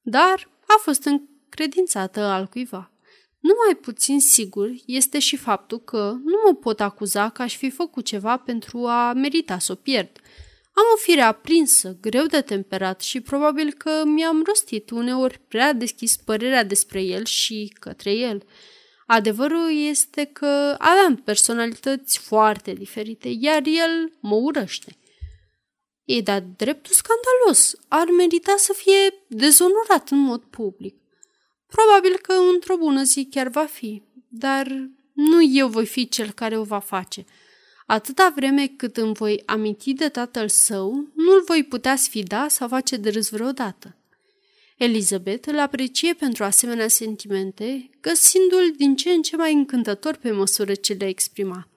dar 0.02 0.50
a 0.68 0.80
fost 0.82 1.06
încredințată 1.06 2.20
al 2.20 2.46
cuiva. 2.48 2.92
Numai 3.40 3.76
puțin 3.82 4.20
sigur 4.20 4.70
este 4.86 5.20
și 5.20 5.36
faptul 5.38 5.80
că 5.80 6.16
nu 6.24 6.42
mă 6.46 6.54
pot 6.54 6.80
acuza 6.80 7.30
că 7.30 7.42
aș 7.42 7.58
fi 7.58 7.70
făcut 7.70 8.06
ceva 8.06 8.38
pentru 8.38 8.86
a 8.86 9.14
merita 9.14 9.60
să 9.60 9.72
o 9.72 9.76
pierd. 9.76 10.20
Am 10.74 10.84
o 10.94 10.98
fire 10.98 11.22
aprinsă, 11.22 11.98
greu 12.02 12.26
de 12.26 12.42
temperat 12.42 13.02
și 13.02 13.22
probabil 13.22 13.74
că 13.74 14.04
mi-am 14.06 14.44
rostit 14.46 14.90
uneori 14.90 15.40
prea 15.48 15.74
deschis 15.74 16.18
părerea 16.18 16.64
despre 16.64 17.02
el 17.02 17.26
și 17.26 17.76
către 17.80 18.12
el– 18.12 18.44
Adevărul 19.06 19.78
este 19.90 20.26
că 20.26 20.76
aveam 20.78 21.16
personalități 21.16 22.20
foarte 22.20 22.74
diferite, 22.74 23.36
iar 23.40 23.62
el 23.66 24.12
mă 24.20 24.36
urăște. 24.36 24.98
E 26.04 26.22
dat 26.22 26.44
dreptul 26.58 26.94
scandalos. 26.94 27.76
Ar 27.88 28.08
merita 28.18 28.56
să 28.58 28.74
fie 28.74 29.26
dezonorat 29.28 30.10
în 30.10 30.18
mod 30.18 30.42
public. 30.42 30.96
Probabil 31.68 32.18
că 32.22 32.34
într-o 32.54 32.78
bună 32.78 33.04
zi 33.04 33.28
chiar 33.32 33.48
va 33.48 33.66
fi, 33.66 34.02
dar 34.28 34.68
nu 35.14 35.44
eu 35.54 35.68
voi 35.68 35.86
fi 35.86 36.08
cel 36.08 36.32
care 36.32 36.58
o 36.58 36.64
va 36.64 36.80
face. 36.80 37.26
Atâta 37.86 38.34
vreme 38.36 38.68
cât 38.68 38.98
îmi 38.98 39.14
voi 39.14 39.44
aminti 39.46 39.94
de 39.94 40.10
tatăl 40.10 40.48
său, 40.48 40.92
nu-l 41.16 41.44
voi 41.46 41.64
putea 41.64 41.96
sfida 41.96 42.48
sau 42.48 42.68
face 42.68 42.98
de 42.98 43.10
râs 43.10 43.30
vreodată. 43.30 43.98
Elizabeth 44.78 45.48
îl 45.48 45.60
aprecie 45.60 46.14
pentru 46.14 46.44
asemenea 46.44 46.88
sentimente, 46.88 47.90
găsindu-l 48.02 48.74
din 48.78 48.96
ce 48.96 49.10
în 49.10 49.22
ce 49.22 49.36
mai 49.36 49.54
încântător 49.54 50.16
pe 50.16 50.32
măsură 50.32 50.74
ce 50.74 50.94
le 50.94 51.08
exprima. 51.08 51.68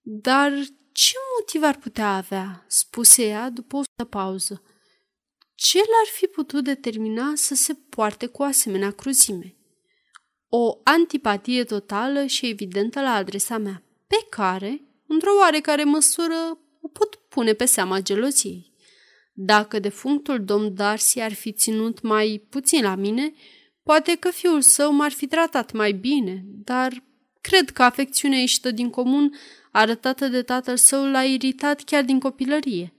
Dar 0.00 0.52
ce 0.92 1.14
motiv 1.38 1.62
ar 1.62 1.76
putea 1.76 2.16
avea?" 2.16 2.64
spuse 2.66 3.26
ea 3.26 3.50
după 3.50 3.76
o 3.76 4.04
pauză. 4.04 4.62
Ce 5.54 5.78
l-ar 5.78 6.06
fi 6.12 6.26
putut 6.26 6.64
determina 6.64 7.32
să 7.34 7.54
se 7.54 7.74
poarte 7.74 8.26
cu 8.26 8.42
asemenea 8.42 8.90
cruzime? 8.90 9.56
O 10.48 10.78
antipatie 10.84 11.64
totală 11.64 12.26
și 12.26 12.46
evidentă 12.46 13.00
la 13.00 13.14
adresa 13.14 13.58
mea, 13.58 13.82
pe 14.06 14.26
care, 14.30 14.80
într-o 15.08 15.30
oarecare 15.40 15.84
măsură, 15.84 16.58
o 16.80 16.88
pot 16.88 17.14
pune 17.28 17.52
pe 17.52 17.64
seama 17.64 18.00
geloziei. 18.00 18.72
Dacă 19.32 19.78
defunctul 19.78 20.44
domn 20.44 20.74
Darcy 20.74 21.20
ar 21.20 21.32
fi 21.32 21.52
ținut 21.52 22.02
mai 22.02 22.46
puțin 22.50 22.82
la 22.82 22.94
mine, 22.94 23.32
poate 23.82 24.14
că 24.14 24.30
fiul 24.30 24.60
său 24.60 24.92
m-ar 24.92 25.12
fi 25.12 25.26
tratat 25.26 25.72
mai 25.72 25.92
bine, 25.92 26.44
dar 26.46 27.02
cred 27.40 27.70
că 27.70 27.82
afecțiunea 27.82 28.38
ieșită 28.38 28.70
din 28.70 28.90
comun 28.90 29.34
arătată 29.72 30.28
de 30.28 30.42
tatăl 30.42 30.76
său 30.76 31.10
l-a 31.10 31.22
iritat 31.22 31.82
chiar 31.82 32.04
din 32.04 32.20
copilărie. 32.20 32.94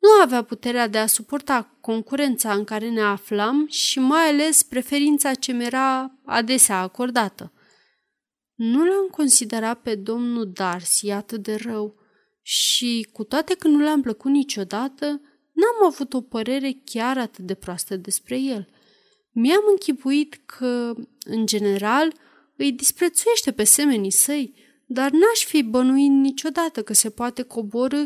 Nu 0.00 0.08
avea 0.22 0.42
puterea 0.42 0.88
de 0.88 0.98
a 0.98 1.06
suporta 1.06 1.76
concurența 1.80 2.52
în 2.52 2.64
care 2.64 2.90
ne 2.90 3.00
aflam 3.00 3.66
și 3.68 3.98
mai 3.98 4.28
ales 4.28 4.62
preferința 4.62 5.34
ce 5.34 5.52
mi-era 5.52 6.12
adesea 6.24 6.80
acordată. 6.80 7.52
Nu 8.64 8.84
l-am 8.84 9.06
considerat 9.10 9.80
pe 9.80 9.94
domnul 9.94 10.50
Darcy 10.52 11.10
atât 11.10 11.42
de 11.42 11.54
rău 11.54 11.94
și, 12.42 13.08
cu 13.12 13.24
toate 13.24 13.54
că 13.54 13.68
nu 13.68 13.82
l-am 13.82 14.00
plăcut 14.00 14.30
niciodată, 14.30 15.20
N-am 15.52 15.86
avut 15.86 16.14
o 16.14 16.20
părere 16.20 16.80
chiar 16.84 17.18
atât 17.18 17.44
de 17.44 17.54
proastă 17.54 17.96
despre 17.96 18.40
el. 18.40 18.68
Mi-am 19.32 19.62
închipuit 19.70 20.40
că, 20.46 20.94
în 21.24 21.46
general, 21.46 22.12
îi 22.56 22.72
disprețuiește 22.72 23.52
pe 23.52 23.64
semenii 23.64 24.10
săi, 24.10 24.54
dar 24.86 25.10
n-aș 25.10 25.44
fi 25.44 25.62
bănuit 25.62 26.10
niciodată 26.10 26.82
că 26.82 26.92
se 26.92 27.10
poate 27.10 27.42
coborâ 27.42 28.04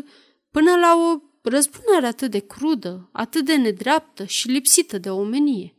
până 0.51 0.75
la 0.75 0.95
o 0.95 1.21
răzbunare 1.49 2.05
atât 2.05 2.31
de 2.31 2.39
crudă, 2.39 3.09
atât 3.11 3.45
de 3.45 3.55
nedreaptă 3.55 4.25
și 4.25 4.47
lipsită 4.47 4.97
de 4.97 5.09
omenie. 5.09 5.75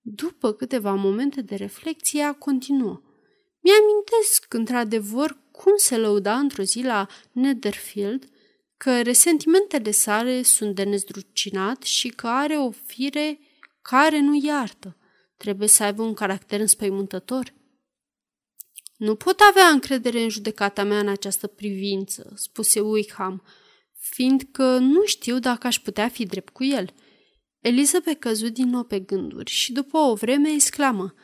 După 0.00 0.52
câteva 0.52 0.94
momente 0.94 1.42
de 1.42 1.54
reflexie, 1.54 2.22
a 2.22 2.32
continuă. 2.32 3.02
Mi-amintesc, 3.60 4.54
într-adevăr, 4.54 5.36
cum 5.50 5.72
se 5.76 5.96
lăuda 5.96 6.36
într-o 6.36 6.62
zi 6.62 6.82
la 6.82 7.06
Netherfield 7.32 8.28
că 8.76 9.02
resentimentele 9.02 9.90
sale 9.90 10.42
sunt 10.42 10.74
de 10.74 10.82
nezdrucinat 10.82 11.82
și 11.82 12.08
că 12.08 12.26
are 12.26 12.56
o 12.58 12.70
fire 12.70 13.38
care 13.82 14.20
nu 14.20 14.40
iartă. 14.42 14.96
Trebuie 15.36 15.68
să 15.68 15.82
aibă 15.82 16.02
un 16.02 16.14
caracter 16.14 16.60
înspăimântător. 16.60 17.54
Nu 18.96 19.14
pot 19.14 19.40
avea 19.50 19.66
încredere 19.66 20.22
în 20.22 20.28
judecata 20.28 20.84
mea 20.84 20.98
în 20.98 21.08
această 21.08 21.46
privință, 21.46 22.32
spuse 22.36 22.80
Wickham, 22.80 23.42
fiindcă 23.98 24.78
nu 24.78 25.04
știu 25.04 25.38
dacă 25.38 25.66
aș 25.66 25.78
putea 25.78 26.08
fi 26.08 26.26
drept 26.26 26.52
cu 26.52 26.64
el. 26.64 26.94
Elizabeth 27.60 28.18
căzut 28.18 28.52
din 28.52 28.68
nou 28.68 28.84
pe 28.84 28.98
gânduri 28.98 29.50
și 29.50 29.72
după 29.72 29.98
o 29.98 30.14
vreme 30.14 30.50
exclamă 30.50 31.14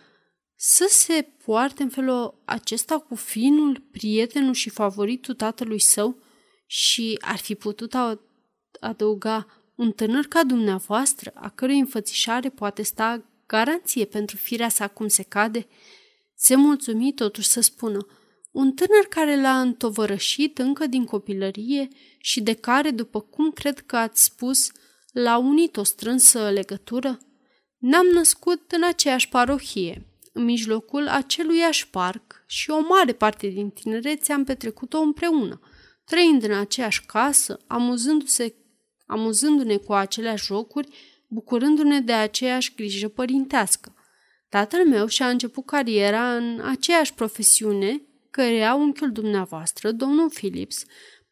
Să 0.57 0.87
se 0.89 1.29
poarte 1.45 1.83
în 1.83 1.89
felul 1.89 2.43
acesta 2.45 2.99
cu 2.99 3.15
finul, 3.15 3.83
prietenul 3.91 4.55
și 4.55 4.71
favoritul 4.71 5.35
tatălui 5.35 5.81
său? 5.81 6.17
Și 6.67 7.19
ar 7.21 7.37
fi 7.37 7.55
putut 7.55 7.95
adăuga 8.81 9.47
un 9.75 9.93
tânăr 9.93 10.25
ca 10.25 10.45
dumneavoastră, 10.45 11.33
a 11.35 11.49
cărui 11.49 11.79
înfățișare 11.79 12.49
poate 12.49 12.83
sta 12.83 13.25
garanție 13.47 14.05
pentru 14.05 14.37
firea 14.37 14.69
sa 14.69 14.89
cum 14.89 15.09
se 15.09 15.23
cade, 15.23 15.67
se 16.35 16.55
mulțumi 16.55 17.13
totuși 17.13 17.49
să 17.49 17.61
spună 17.61 18.07
un 18.57 18.73
tânăr 18.73 19.05
care 19.09 19.41
l-a 19.41 19.61
întovărășit 19.61 20.59
încă 20.59 20.87
din 20.87 21.05
copilărie 21.05 21.89
și 22.19 22.41
de 22.41 22.53
care, 22.53 22.91
după 22.91 23.21
cum 23.21 23.51
cred 23.51 23.79
că 23.79 23.97
ați 23.97 24.25
spus, 24.25 24.71
l-a 25.13 25.37
unit 25.39 25.77
o 25.77 25.83
strânsă 25.83 26.51
legătură? 26.51 27.19
Ne-am 27.79 28.07
născut 28.07 28.73
în 28.73 28.85
aceeași 28.85 29.29
parohie, 29.29 30.07
în 30.37 30.45
mijlocul 30.45 31.09
aceluiași 31.09 31.89
parc 31.89 32.45
și 32.47 32.71
o 32.71 32.81
mare 32.81 33.13
parte 33.13 33.47
din 33.47 33.71
tinerețe 33.71 34.33
am 34.33 34.45
petrecut-o 34.45 34.99
împreună, 34.99 35.61
trăind 36.05 36.43
în 36.43 36.53
aceeași 36.53 37.07
casă, 37.07 37.59
amuzându-se, 37.67 38.55
amuzându-ne 39.07 39.77
cu 39.77 39.93
aceleași 39.93 40.45
jocuri, 40.45 40.89
bucurându-ne 41.29 42.01
de 42.01 42.13
aceeași 42.13 42.75
grijă 42.75 43.09
părintească. 43.09 43.95
Tatăl 44.49 44.87
meu 44.87 45.07
și-a 45.07 45.29
început 45.29 45.67
cariera 45.67 46.37
în 46.37 46.61
aceeași 46.65 47.15
profesiune 47.15 48.03
căreia 48.31 48.75
unchiul 48.75 49.13
dumneavoastră, 49.13 49.93
domnul 49.93 50.31
Phillips, 50.31 50.85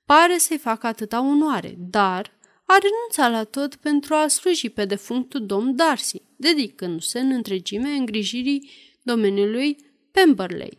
pare 0.04 0.38
să-i 0.38 0.58
facă 0.58 0.86
atâta 0.86 1.20
onoare, 1.20 1.74
dar 1.78 2.32
a 2.66 2.78
renunțat 2.82 3.30
la 3.30 3.44
tot 3.44 3.74
pentru 3.74 4.14
a 4.14 4.28
sluji 4.28 4.68
pe 4.68 4.84
defunctul 4.84 5.46
domn 5.46 5.76
Darcy, 5.76 6.22
dedicându-se 6.36 7.18
în 7.20 7.30
întregime 7.30 7.88
îngrijirii 7.88 8.70
domeniului 9.04 9.76
Pemberley. 10.10 10.78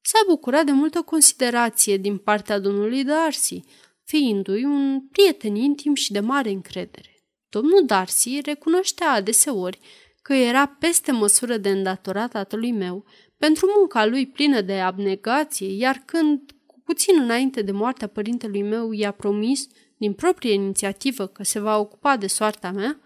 S-a 0.00 0.18
bucurat 0.26 0.64
de 0.64 0.72
multă 0.72 1.02
considerație 1.02 1.96
din 1.96 2.16
partea 2.16 2.58
domnului 2.58 3.04
Darcy, 3.04 3.60
fiindu-i 4.04 4.64
un 4.64 5.00
prieten 5.00 5.54
intim 5.54 5.94
și 5.94 6.12
de 6.12 6.20
mare 6.20 6.50
încredere. 6.50 7.10
Domnul 7.48 7.82
Darcy 7.86 8.40
recunoștea 8.40 9.10
adeseori 9.10 9.78
că 10.22 10.34
era 10.34 10.66
peste 10.66 11.12
măsură 11.12 11.56
de 11.56 11.70
îndatorat 11.70 12.30
tatălui 12.30 12.72
meu 12.72 13.04
pentru 13.36 13.66
munca 13.76 14.06
lui 14.06 14.26
plină 14.26 14.60
de 14.60 14.80
abnegație, 14.80 15.76
iar 15.76 16.02
când, 16.04 16.50
cu 16.66 16.80
puțin 16.84 17.20
înainte 17.20 17.62
de 17.62 17.72
moartea 17.72 18.06
părintelui 18.06 18.62
meu, 18.62 18.92
i-a 18.92 19.10
promis, 19.10 19.66
din 19.96 20.12
proprie 20.12 20.52
inițiativă, 20.52 21.26
că 21.26 21.42
se 21.44 21.60
va 21.60 21.78
ocupa 21.78 22.16
de 22.16 22.26
soarta 22.26 22.70
mea, 22.70 23.00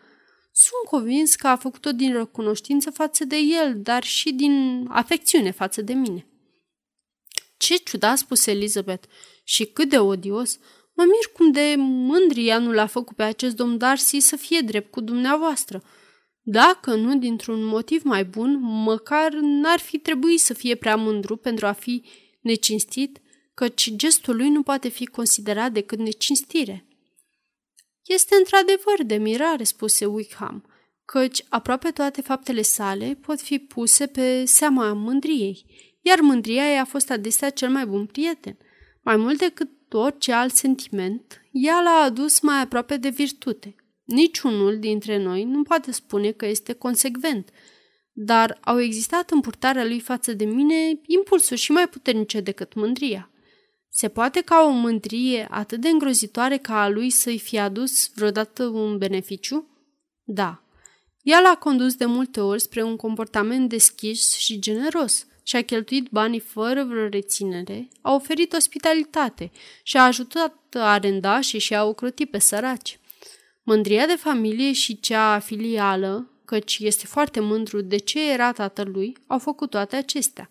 sunt 0.61 0.88
convins 0.88 1.35
că 1.35 1.47
a 1.47 1.57
făcut-o 1.57 1.93
din 1.93 2.12
recunoștință 2.12 2.90
față 2.90 3.25
de 3.25 3.37
el, 3.37 3.81
dar 3.83 4.02
și 4.02 4.33
din 4.33 4.87
afecțiune 4.88 5.50
față 5.50 5.83
de 5.83 5.93
mine. 5.93 6.26
Ce 7.57 7.77
ciudat, 7.77 8.18
spuse 8.18 8.51
Elizabeth, 8.51 9.09
și 9.44 9.64
cât 9.64 9.88
de 9.88 9.99
odios. 9.99 10.59
Mă 10.94 11.05
mir 11.05 11.33
cum 11.33 11.51
de 11.51 11.75
mândria 11.79 12.59
nu 12.59 12.73
l-a 12.73 12.87
făcut 12.87 13.16
pe 13.16 13.23
acest 13.23 13.57
domn 13.57 13.79
Darcy 13.79 14.20
să 14.20 14.37
fie 14.37 14.61
drept 14.61 14.90
cu 14.90 15.01
dumneavoastră– 15.01 15.83
dacă 16.42 16.94
nu 16.94 17.18
dintr-un 17.18 17.64
motiv 17.64 18.03
mai 18.03 18.25
bun, 18.25 18.59
măcar 18.61 19.33
n-ar 19.33 19.79
fi 19.79 19.99
trebuit 19.99 20.40
să 20.40 20.55
fie 20.55 20.75
prea 20.75 20.96
mândru 20.96 21.37
pentru 21.37 21.66
a 21.66 21.73
fi 21.73 22.03
necinstit, 22.40 23.20
căci 23.55 23.90
gestul 23.90 24.37
lui 24.37 24.49
nu 24.49 24.62
poate 24.62 24.88
fi 24.88 25.07
considerat 25.07 25.73
decât 25.73 25.99
necinstire. 25.99 26.85
Este 28.06 28.34
într-adevăr 28.36 29.02
de 29.04 29.16
mirare, 29.16 29.64
spuse 29.64 30.04
Wickham, 30.06 30.64
căci 31.04 31.44
aproape 31.48 31.90
toate 31.90 32.20
faptele 32.20 32.62
sale 32.62 33.18
pot 33.20 33.40
fi 33.40 33.58
puse 33.58 34.06
pe 34.06 34.44
seama 34.44 34.92
mândriei, 34.92 35.64
iar 36.00 36.20
mândria 36.20 36.70
ei 36.70 36.78
a 36.78 36.84
fost 36.84 37.10
adesea 37.10 37.50
cel 37.50 37.70
mai 37.70 37.86
bun 37.86 38.06
prieten. 38.06 38.58
Mai 39.02 39.16
mult 39.16 39.38
decât 39.38 39.70
orice 39.92 40.32
alt 40.32 40.54
sentiment, 40.54 41.40
ea 41.52 41.80
l-a 41.80 42.02
adus 42.04 42.40
mai 42.40 42.60
aproape 42.60 42.96
de 42.96 43.08
virtute. 43.08 43.74
Niciunul 44.04 44.78
dintre 44.78 45.22
noi 45.22 45.44
nu 45.44 45.62
poate 45.62 45.92
spune 45.92 46.30
că 46.30 46.46
este 46.46 46.72
consecvent, 46.72 47.50
dar 48.12 48.58
au 48.60 48.80
existat 48.80 49.30
în 49.30 49.40
purtarea 49.40 49.84
lui 49.84 50.00
față 50.00 50.32
de 50.32 50.44
mine 50.44 51.00
impulsuri 51.06 51.60
și 51.60 51.72
mai 51.72 51.88
puternice 51.88 52.40
decât 52.40 52.74
mândria. 52.74 53.30
Se 53.92 54.09
poate 54.09 54.40
ca 54.40 54.62
o 54.62 54.70
mândrie 54.70 55.46
atât 55.50 55.81
de 55.81 55.88
îngrozitoare 55.88 56.57
ca 56.57 56.83
a 56.83 56.88
lui 56.88 57.11
să-i 57.11 57.38
fie 57.38 57.61
adus 57.61 58.11
vreodată 58.14 58.66
un 58.66 58.98
beneficiu? 58.98 59.66
Da. 60.24 60.62
Ea 61.22 61.40
l-a 61.40 61.55
condus 61.55 61.94
de 61.94 62.05
multe 62.05 62.40
ori 62.40 62.61
spre 62.61 62.83
un 62.83 62.96
comportament 62.96 63.68
deschis 63.68 64.37
și 64.37 64.59
generos 64.59 65.26
și 65.42 65.57
a 65.57 65.62
cheltuit 65.62 66.09
banii 66.11 66.40
fără 66.40 66.85
vreo 66.85 67.09
reținere, 67.09 67.88
a 68.00 68.14
oferit 68.14 68.53
ospitalitate 68.53 69.50
și 69.83 69.96
a 69.96 70.05
ajutat 70.05 70.55
a 70.74 70.98
renda 70.98 71.40
și 71.40 71.74
a 71.74 71.85
ocroti 71.85 72.26
pe 72.26 72.38
săraci. 72.38 72.98
Mândria 73.62 74.07
de 74.07 74.14
familie 74.14 74.72
și 74.72 75.00
cea 75.00 75.38
filială, 75.38 76.31
căci 76.44 76.79
este 76.79 77.07
foarte 77.07 77.40
mândru 77.40 77.81
de 77.81 77.96
ce 77.96 78.33
era 78.33 78.53
tatălui, 78.53 79.16
au 79.26 79.38
făcut 79.38 79.70
toate 79.70 79.96
acestea. 79.96 80.50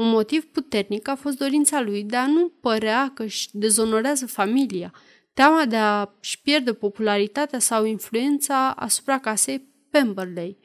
Un 0.00 0.08
motiv 0.08 0.44
puternic 0.44 1.08
a 1.08 1.14
fost 1.14 1.36
dorința 1.36 1.80
lui 1.80 2.02
de 2.02 2.16
a 2.16 2.26
nu 2.26 2.48
părea 2.60 3.10
că 3.14 3.22
își 3.22 3.48
dezonorează 3.52 4.26
familia, 4.26 4.94
teama 5.34 5.64
de 5.64 5.76
a-și 5.76 6.40
pierde 6.40 6.72
popularitatea 6.72 7.58
sau 7.58 7.84
influența 7.84 8.70
asupra 8.70 9.18
casei 9.18 9.68
Pemberley. 9.90 10.58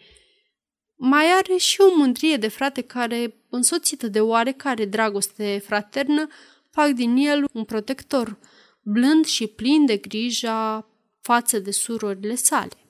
Mai 0.96 1.26
are 1.26 1.58
și 1.58 1.82
o 1.82 1.96
mândrie 1.96 2.38
de 2.38 2.48
frate 2.48 2.82
care, 2.82 3.36
însoțită 3.50 4.08
de 4.08 4.20
oarecare 4.20 4.86
dragoste 4.86 5.62
fraternă, 5.66 6.28
fac 6.72 6.90
din 6.90 7.16
el 7.16 7.46
un 7.54 7.64
protector, 7.64 8.40
blând 8.82 9.26
și 9.26 9.48
plin 9.48 9.86
de 9.86 9.98
grija 9.98 10.90
față 11.22 11.60
de 11.60 11.72
surorile 11.72 12.36
sale. 12.36 12.85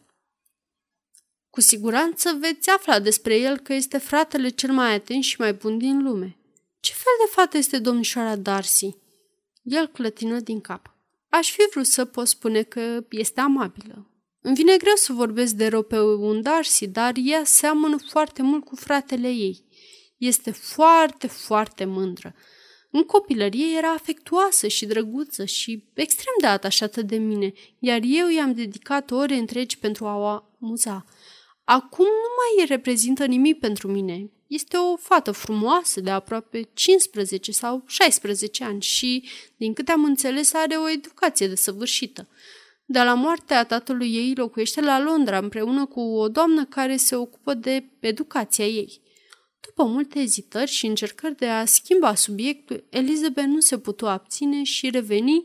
Cu 1.55 1.61
siguranță 1.61 2.37
veți 2.39 2.69
afla 2.69 2.99
despre 2.99 3.35
el 3.37 3.57
că 3.57 3.73
este 3.73 3.97
fratele 3.97 4.49
cel 4.49 4.71
mai 4.71 4.93
atent 4.93 5.23
și 5.23 5.35
mai 5.39 5.53
bun 5.53 5.77
din 5.77 6.03
lume. 6.03 6.37
Ce 6.79 6.91
fel 6.91 7.13
de 7.25 7.31
fată 7.31 7.57
este 7.57 7.79
domnișoara 7.79 8.35
Darcy? 8.35 8.95
El 9.61 9.87
clătină 9.87 10.39
din 10.39 10.61
cap. 10.61 10.95
Aș 11.29 11.51
fi 11.51 11.61
vrut 11.71 11.85
să 11.85 12.05
pot 12.05 12.27
spune 12.27 12.63
că 12.63 13.05
este 13.09 13.39
amabilă. 13.39 14.07
Îmi 14.41 14.55
vine 14.55 14.77
greu 14.77 14.95
să 14.95 15.13
vorbesc 15.13 15.53
de 15.53 15.67
rău 15.67 15.81
pe 15.83 15.99
un 15.99 16.41
Darcy, 16.41 16.87
dar 16.87 17.13
ea 17.23 17.43
seamănă 17.43 17.97
foarte 18.09 18.41
mult 18.41 18.65
cu 18.65 18.75
fratele 18.75 19.27
ei. 19.27 19.63
Este 20.17 20.51
foarte, 20.51 21.27
foarte 21.27 21.85
mândră. 21.85 22.35
În 22.91 23.03
copilărie 23.03 23.77
era 23.77 23.91
afectuoasă 23.91 24.67
și 24.67 24.85
drăguță 24.85 25.45
și 25.45 25.83
extrem 25.93 26.33
de 26.39 26.47
atașată 26.47 27.01
de 27.01 27.15
mine, 27.17 27.53
iar 27.79 27.99
eu 28.03 28.29
i-am 28.29 28.53
dedicat 28.53 29.11
ore 29.11 29.35
întregi 29.35 29.77
pentru 29.77 30.05
a 30.05 30.17
o 30.17 30.43
amuza. 30.61 31.05
Acum 31.65 32.05
nu 32.05 32.57
mai 32.59 32.65
reprezintă 32.65 33.25
nimic 33.25 33.59
pentru 33.59 33.87
mine. 33.91 34.29
Este 34.47 34.77
o 34.77 34.95
fată 34.95 35.31
frumoasă 35.31 36.01
de 36.01 36.09
aproape 36.09 36.69
15 36.73 37.51
sau 37.51 37.83
16 37.87 38.63
ani 38.63 38.81
și, 38.81 39.29
din 39.57 39.73
câte 39.73 39.91
am 39.91 40.03
înțeles, 40.03 40.53
are 40.53 40.75
o 40.75 40.89
educație 40.89 41.47
desăvârșită. 41.47 42.27
De 42.85 42.99
la 43.01 43.13
moartea 43.13 43.65
tatălui 43.65 44.15
ei 44.15 44.33
locuiește 44.35 44.81
la 44.81 44.99
Londra 44.99 45.37
împreună 45.37 45.85
cu 45.85 45.99
o 45.99 46.27
doamnă 46.27 46.65
care 46.65 46.95
se 46.95 47.15
ocupă 47.15 47.53
de 47.53 47.85
educația 47.99 48.65
ei. 48.65 49.01
După 49.59 49.83
multe 49.83 50.19
ezitări 50.19 50.71
și 50.71 50.85
încercări 50.85 51.35
de 51.35 51.47
a 51.47 51.65
schimba 51.65 52.15
subiectul, 52.15 52.83
Elizabeth 52.89 53.47
nu 53.47 53.59
se 53.59 53.77
putu 53.77 54.07
abține 54.07 54.63
și 54.63 54.89
reveni 54.89 55.43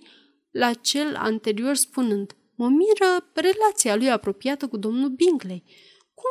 la 0.51 0.73
cel 0.73 1.17
anterior 1.17 1.75
spunând 1.75 2.35
Mă 2.55 2.69
miră 2.69 3.31
relația 3.35 3.97
lui 3.97 4.11
apropiată 4.11 4.69
cu 4.69 4.77
domnul 4.77 5.09
Bingley. 5.09 5.65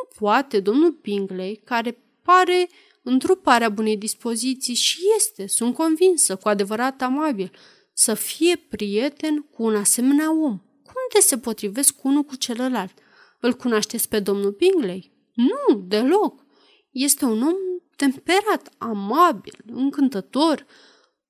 Cum 0.00 0.26
poate 0.28 0.60
domnul 0.60 0.98
Bingley, 1.02 1.56
care 1.64 2.02
pare 2.22 2.68
întruparea 3.02 3.68
bunei 3.68 3.96
dispoziții 3.96 4.74
și 4.74 4.98
este, 5.16 5.46
sunt 5.46 5.74
convinsă, 5.74 6.36
cu 6.36 6.48
adevărat 6.48 7.02
amabil, 7.02 7.52
să 7.92 8.14
fie 8.14 8.56
prieten 8.56 9.40
cu 9.40 9.62
un 9.62 9.76
asemenea 9.76 10.32
om? 10.32 10.60
cum 10.90 11.02
de 11.12 11.20
se 11.20 11.38
potrivesc 11.38 12.04
unul 12.04 12.22
cu 12.22 12.36
celălalt? 12.36 12.92
Îl 13.40 13.54
cunoașteți 13.54 14.08
pe 14.08 14.20
domnul 14.20 14.50
Bingley? 14.50 15.12
Nu, 15.34 15.80
deloc. 15.80 16.44
Este 16.90 17.24
un 17.24 17.42
om 17.42 17.54
temperat, 17.96 18.74
amabil, 18.78 19.58
încântător. 19.66 20.66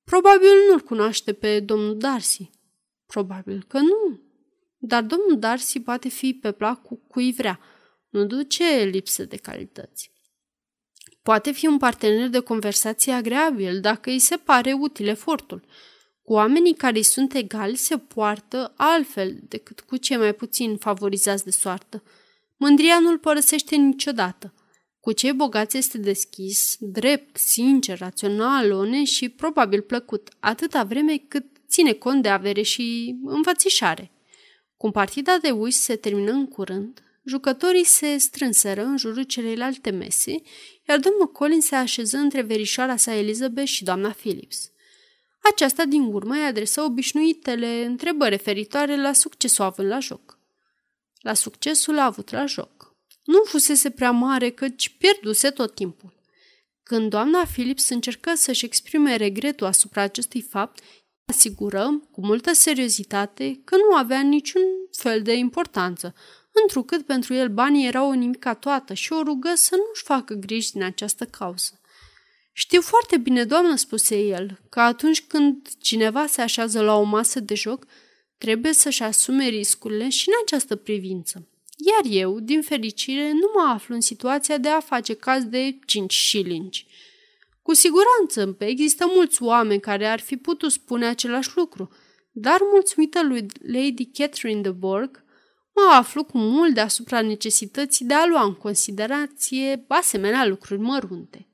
Probabil 0.03 0.49
nu-l 0.69 0.79
cunoaște 0.79 1.33
pe 1.33 1.59
domnul 1.59 1.97
Darcy. 1.97 2.49
Probabil 3.05 3.65
că 3.67 3.79
nu. 3.79 4.19
Dar 4.77 5.03
domnul 5.03 5.39
Darcy 5.39 5.79
poate 5.79 6.09
fi 6.09 6.33
pe 6.33 6.51
plac 6.51 6.81
cu 6.81 6.95
cui 7.07 7.31
vrea. 7.31 7.59
Nu 8.11 8.25
duce 8.25 8.63
lipsă 8.91 9.23
de 9.23 9.37
calități. 9.37 10.11
Poate 11.21 11.51
fi 11.51 11.67
un 11.67 11.77
partener 11.77 12.27
de 12.27 12.39
conversație 12.39 13.11
agreabil 13.11 13.79
dacă 13.79 14.09
îi 14.09 14.19
se 14.19 14.35
pare 14.35 14.73
util 14.73 15.07
efortul. 15.07 15.65
Cu 16.23 16.33
oamenii 16.33 16.73
care 16.73 16.97
îi 16.97 17.03
sunt 17.03 17.33
egali 17.33 17.75
se 17.75 17.97
poartă 17.97 18.73
altfel 18.77 19.39
decât 19.41 19.81
cu 19.81 19.97
cei 19.97 20.17
mai 20.17 20.33
puțin 20.33 20.77
favorizați 20.77 21.43
de 21.43 21.51
soartă. 21.51 22.03
Mândria 22.57 22.99
nu-l 22.99 23.17
părăsește 23.17 23.75
niciodată. 23.75 24.53
Cu 24.99 25.11
cei 25.11 25.33
bogați 25.33 25.77
este 25.77 25.97
deschis, 25.97 26.75
drept, 26.79 27.37
sincer, 27.37 27.97
rațional, 27.97 28.71
onest 28.71 29.11
și 29.11 29.29
probabil 29.29 29.81
plăcut, 29.81 30.29
atâta 30.39 30.83
vreme 30.83 31.17
cât 31.17 31.45
ține 31.67 31.93
cont 31.93 32.21
de 32.21 32.29
avere 32.29 32.61
și 32.61 33.15
învățișare. 33.23 34.11
Cum 34.77 34.91
partida 34.91 35.37
de 35.37 35.49
uși 35.49 35.77
se 35.77 35.95
termină 35.95 36.31
în 36.31 36.47
curând, 36.47 37.03
jucătorii 37.23 37.85
se 37.85 38.17
strânseră 38.17 38.83
în 38.83 38.97
jurul 38.97 39.23
celeilalte 39.23 39.89
mese, 39.89 40.41
iar 40.87 40.99
domnul 40.99 41.31
Colin 41.31 41.61
se 41.61 41.75
așeză 41.75 42.17
între 42.17 42.41
verișoara 42.41 42.95
sa 42.95 43.15
Elizabeth 43.15 43.69
și 43.69 43.83
doamna 43.83 44.09
Phillips. 44.09 44.71
Aceasta 45.41 45.85
din 45.85 46.01
urmă 46.01 46.33
îi 46.33 46.45
adresă 46.45 46.81
obișnuitele 46.81 47.85
întrebări 47.85 48.29
referitoare 48.29 49.01
la 49.01 49.13
succesul 49.13 49.65
având 49.65 49.87
la 49.87 49.99
joc. 49.99 50.39
La 51.21 51.33
succesul 51.33 51.97
a 51.97 52.05
avut 52.05 52.31
la 52.31 52.45
joc. 52.45 52.95
Nu 53.23 53.43
fusese 53.43 53.89
prea 53.89 54.11
mare, 54.11 54.49
căci 54.49 54.89
pierduse 54.89 55.49
tot 55.49 55.75
timpul. 55.75 56.13
Când 56.83 57.09
doamna 57.09 57.45
Phillips 57.45 57.89
încercă 57.89 58.33
să-și 58.35 58.65
exprime 58.65 59.15
regretul 59.15 59.67
asupra 59.67 60.01
acestui 60.01 60.41
fapt, 60.41 60.83
asigurăm 61.25 62.07
cu 62.11 62.25
multă 62.25 62.53
seriozitate 62.53 63.61
că 63.63 63.75
nu 63.75 63.95
avea 63.95 64.21
niciun 64.21 64.61
fel 64.91 65.21
de 65.21 65.33
importanță, 65.33 66.13
întrucât 66.51 67.05
pentru 67.05 67.33
el 67.33 67.49
banii 67.49 67.87
erau 67.87 68.09
o 68.09 68.13
nimica 68.13 68.53
toată 68.53 68.93
și 68.93 69.13
o 69.13 69.23
rugă 69.23 69.51
să 69.55 69.75
nu-și 69.75 70.03
facă 70.03 70.33
griji 70.33 70.71
din 70.71 70.83
această 70.83 71.25
cauză. 71.25 71.81
Știu 72.53 72.81
foarte 72.81 73.17
bine, 73.17 73.43
doamnă, 73.43 73.75
spuse 73.75 74.19
el, 74.19 74.59
că 74.69 74.79
atunci 74.79 75.21
când 75.21 75.67
cineva 75.81 76.25
se 76.25 76.41
așează 76.41 76.81
la 76.81 76.95
o 76.95 77.03
masă 77.03 77.39
de 77.39 77.55
joc, 77.55 77.85
trebuie 78.37 78.73
să-și 78.73 79.03
asume 79.03 79.47
riscurile 79.47 80.09
și 80.09 80.29
în 80.29 80.33
această 80.43 80.75
privință. 80.75 81.47
Iar 81.77 82.13
eu, 82.21 82.39
din 82.39 82.61
fericire, 82.61 83.31
nu 83.31 83.51
mă 83.55 83.71
aflu 83.73 83.95
în 83.95 84.01
situația 84.01 84.57
de 84.57 84.67
a 84.67 84.79
face 84.79 85.13
caz 85.13 85.43
de 85.43 85.79
5 85.85 86.13
șilingi. 86.13 86.85
Cu 87.61 87.73
siguranță, 87.73 88.55
există 88.57 89.05
mulți 89.15 89.43
oameni 89.43 89.79
care 89.79 90.07
ar 90.07 90.19
fi 90.19 90.37
putut 90.37 90.71
spune 90.71 91.05
același 91.05 91.49
lucru, 91.55 91.89
dar 92.31 92.59
mulțumită 92.71 93.23
lui 93.23 93.45
Lady 93.65 94.05
Catherine 94.05 94.61
de 94.61 94.69
Borg, 94.69 95.20
mă 95.75 95.93
aflu 95.93 96.23
cu 96.23 96.37
mult 96.37 96.73
deasupra 96.73 97.21
necesității 97.21 98.05
de 98.05 98.13
a 98.13 98.25
lua 98.25 98.43
în 98.43 98.53
considerație 98.53 99.85
asemenea 99.87 100.45
lucruri 100.45 100.79
mărunte. 100.79 101.45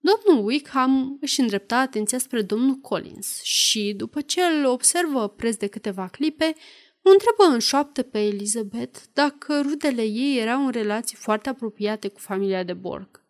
Domnul 0.00 0.46
Wickham 0.46 1.18
își 1.20 1.40
îndrepta 1.40 1.76
atenția 1.76 2.18
spre 2.18 2.42
domnul 2.42 2.74
Collins 2.74 3.42
și, 3.42 3.94
după 3.96 4.20
ce 4.20 4.40
îl 4.42 4.64
observă 4.64 5.28
preț 5.28 5.56
de 5.56 5.66
câteva 5.66 6.08
clipe, 6.08 6.54
o 7.02 7.10
întrebă 7.10 7.54
în 7.54 7.58
șoaptă 7.58 8.02
pe 8.02 8.18
Elizabeth 8.18 8.98
dacă 9.12 9.60
rudele 9.60 10.02
ei 10.02 10.38
erau 10.38 10.64
în 10.64 10.70
relații 10.70 11.16
foarte 11.16 11.48
apropiate 11.48 12.08
cu 12.08 12.20
familia 12.20 12.62
de 12.62 12.72
Borg. 12.72 13.24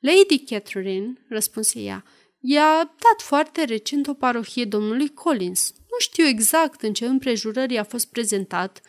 Lady 0.00 0.44
Catherine, 0.44 1.12
răspunse 1.28 1.80
ea, 1.80 2.04
i-a 2.40 2.76
dat 2.76 3.26
foarte 3.26 3.64
recent 3.64 4.06
o 4.06 4.14
parohie 4.14 4.64
domnului 4.64 5.08
Collins. 5.08 5.72
Nu 5.76 5.98
știu 5.98 6.24
exact 6.24 6.82
în 6.82 6.92
ce 6.92 7.06
împrejurări 7.06 7.78
a 7.78 7.84
fost 7.84 8.10
prezentat, 8.10 8.80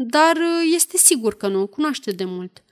dar 0.00 0.36
este 0.74 0.96
sigur 0.96 1.36
că 1.36 1.48
nu 1.48 1.60
o 1.60 1.66
cunoaște 1.66 2.10
de 2.10 2.24
mult. 2.24 2.64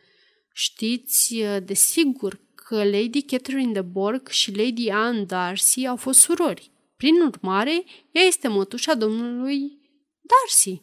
Știți 0.52 1.34
de 1.64 1.74
sigur 1.74 2.40
că 2.54 2.84
Lady 2.84 3.22
Catherine 3.22 3.72
de 3.72 3.80
Borg 3.80 4.28
și 4.28 4.56
Lady 4.56 4.90
Anne 4.90 5.22
Darcy 5.22 5.86
au 5.86 5.96
fost 5.96 6.18
surori. 6.20 6.70
Prin 6.96 7.20
urmare, 7.20 7.84
ea 8.10 8.22
este 8.22 8.48
mătușa 8.48 8.94
domnului 8.94 9.78
Darcy. 10.20 10.82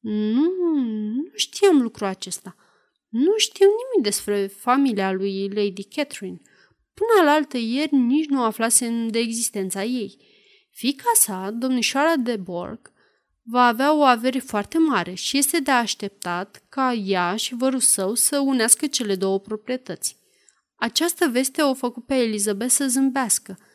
Nu, 0.00 0.54
nu 1.14 1.30
știam 1.34 1.82
lucrul 1.82 2.06
acesta. 2.06 2.56
Nu 3.08 3.36
știu 3.36 3.66
nimic 3.66 4.04
despre 4.04 4.46
familia 4.46 5.12
lui 5.12 5.48
Lady 5.48 5.84
Catherine. 5.84 6.40
Până 6.94 7.24
la 7.24 7.32
altă 7.32 7.56
ieri 7.56 7.94
nici 7.94 8.28
nu 8.28 8.42
aflasem 8.42 9.08
de 9.08 9.18
existența 9.18 9.84
ei. 9.84 10.16
Fica 10.70 11.10
sa, 11.14 11.50
domnișoara 11.50 12.16
de 12.16 12.36
Borg, 12.36 12.92
va 13.42 13.66
avea 13.66 13.94
o 13.94 14.02
avere 14.02 14.38
foarte 14.38 14.78
mare 14.78 15.14
și 15.14 15.38
este 15.38 15.58
de 15.58 15.70
așteptat 15.70 16.62
ca 16.68 16.92
ea 16.92 17.36
și 17.36 17.54
vărul 17.54 17.80
său 17.80 18.14
să 18.14 18.38
unească 18.38 18.86
cele 18.86 19.14
două 19.14 19.40
proprietăți. 19.40 20.16
Această 20.76 21.28
veste 21.28 21.62
o 21.62 21.74
făcut 21.74 22.06
pe 22.06 22.14
Elizabeth 22.14 22.72
să 22.72 22.86
zâmbească– 22.86 23.58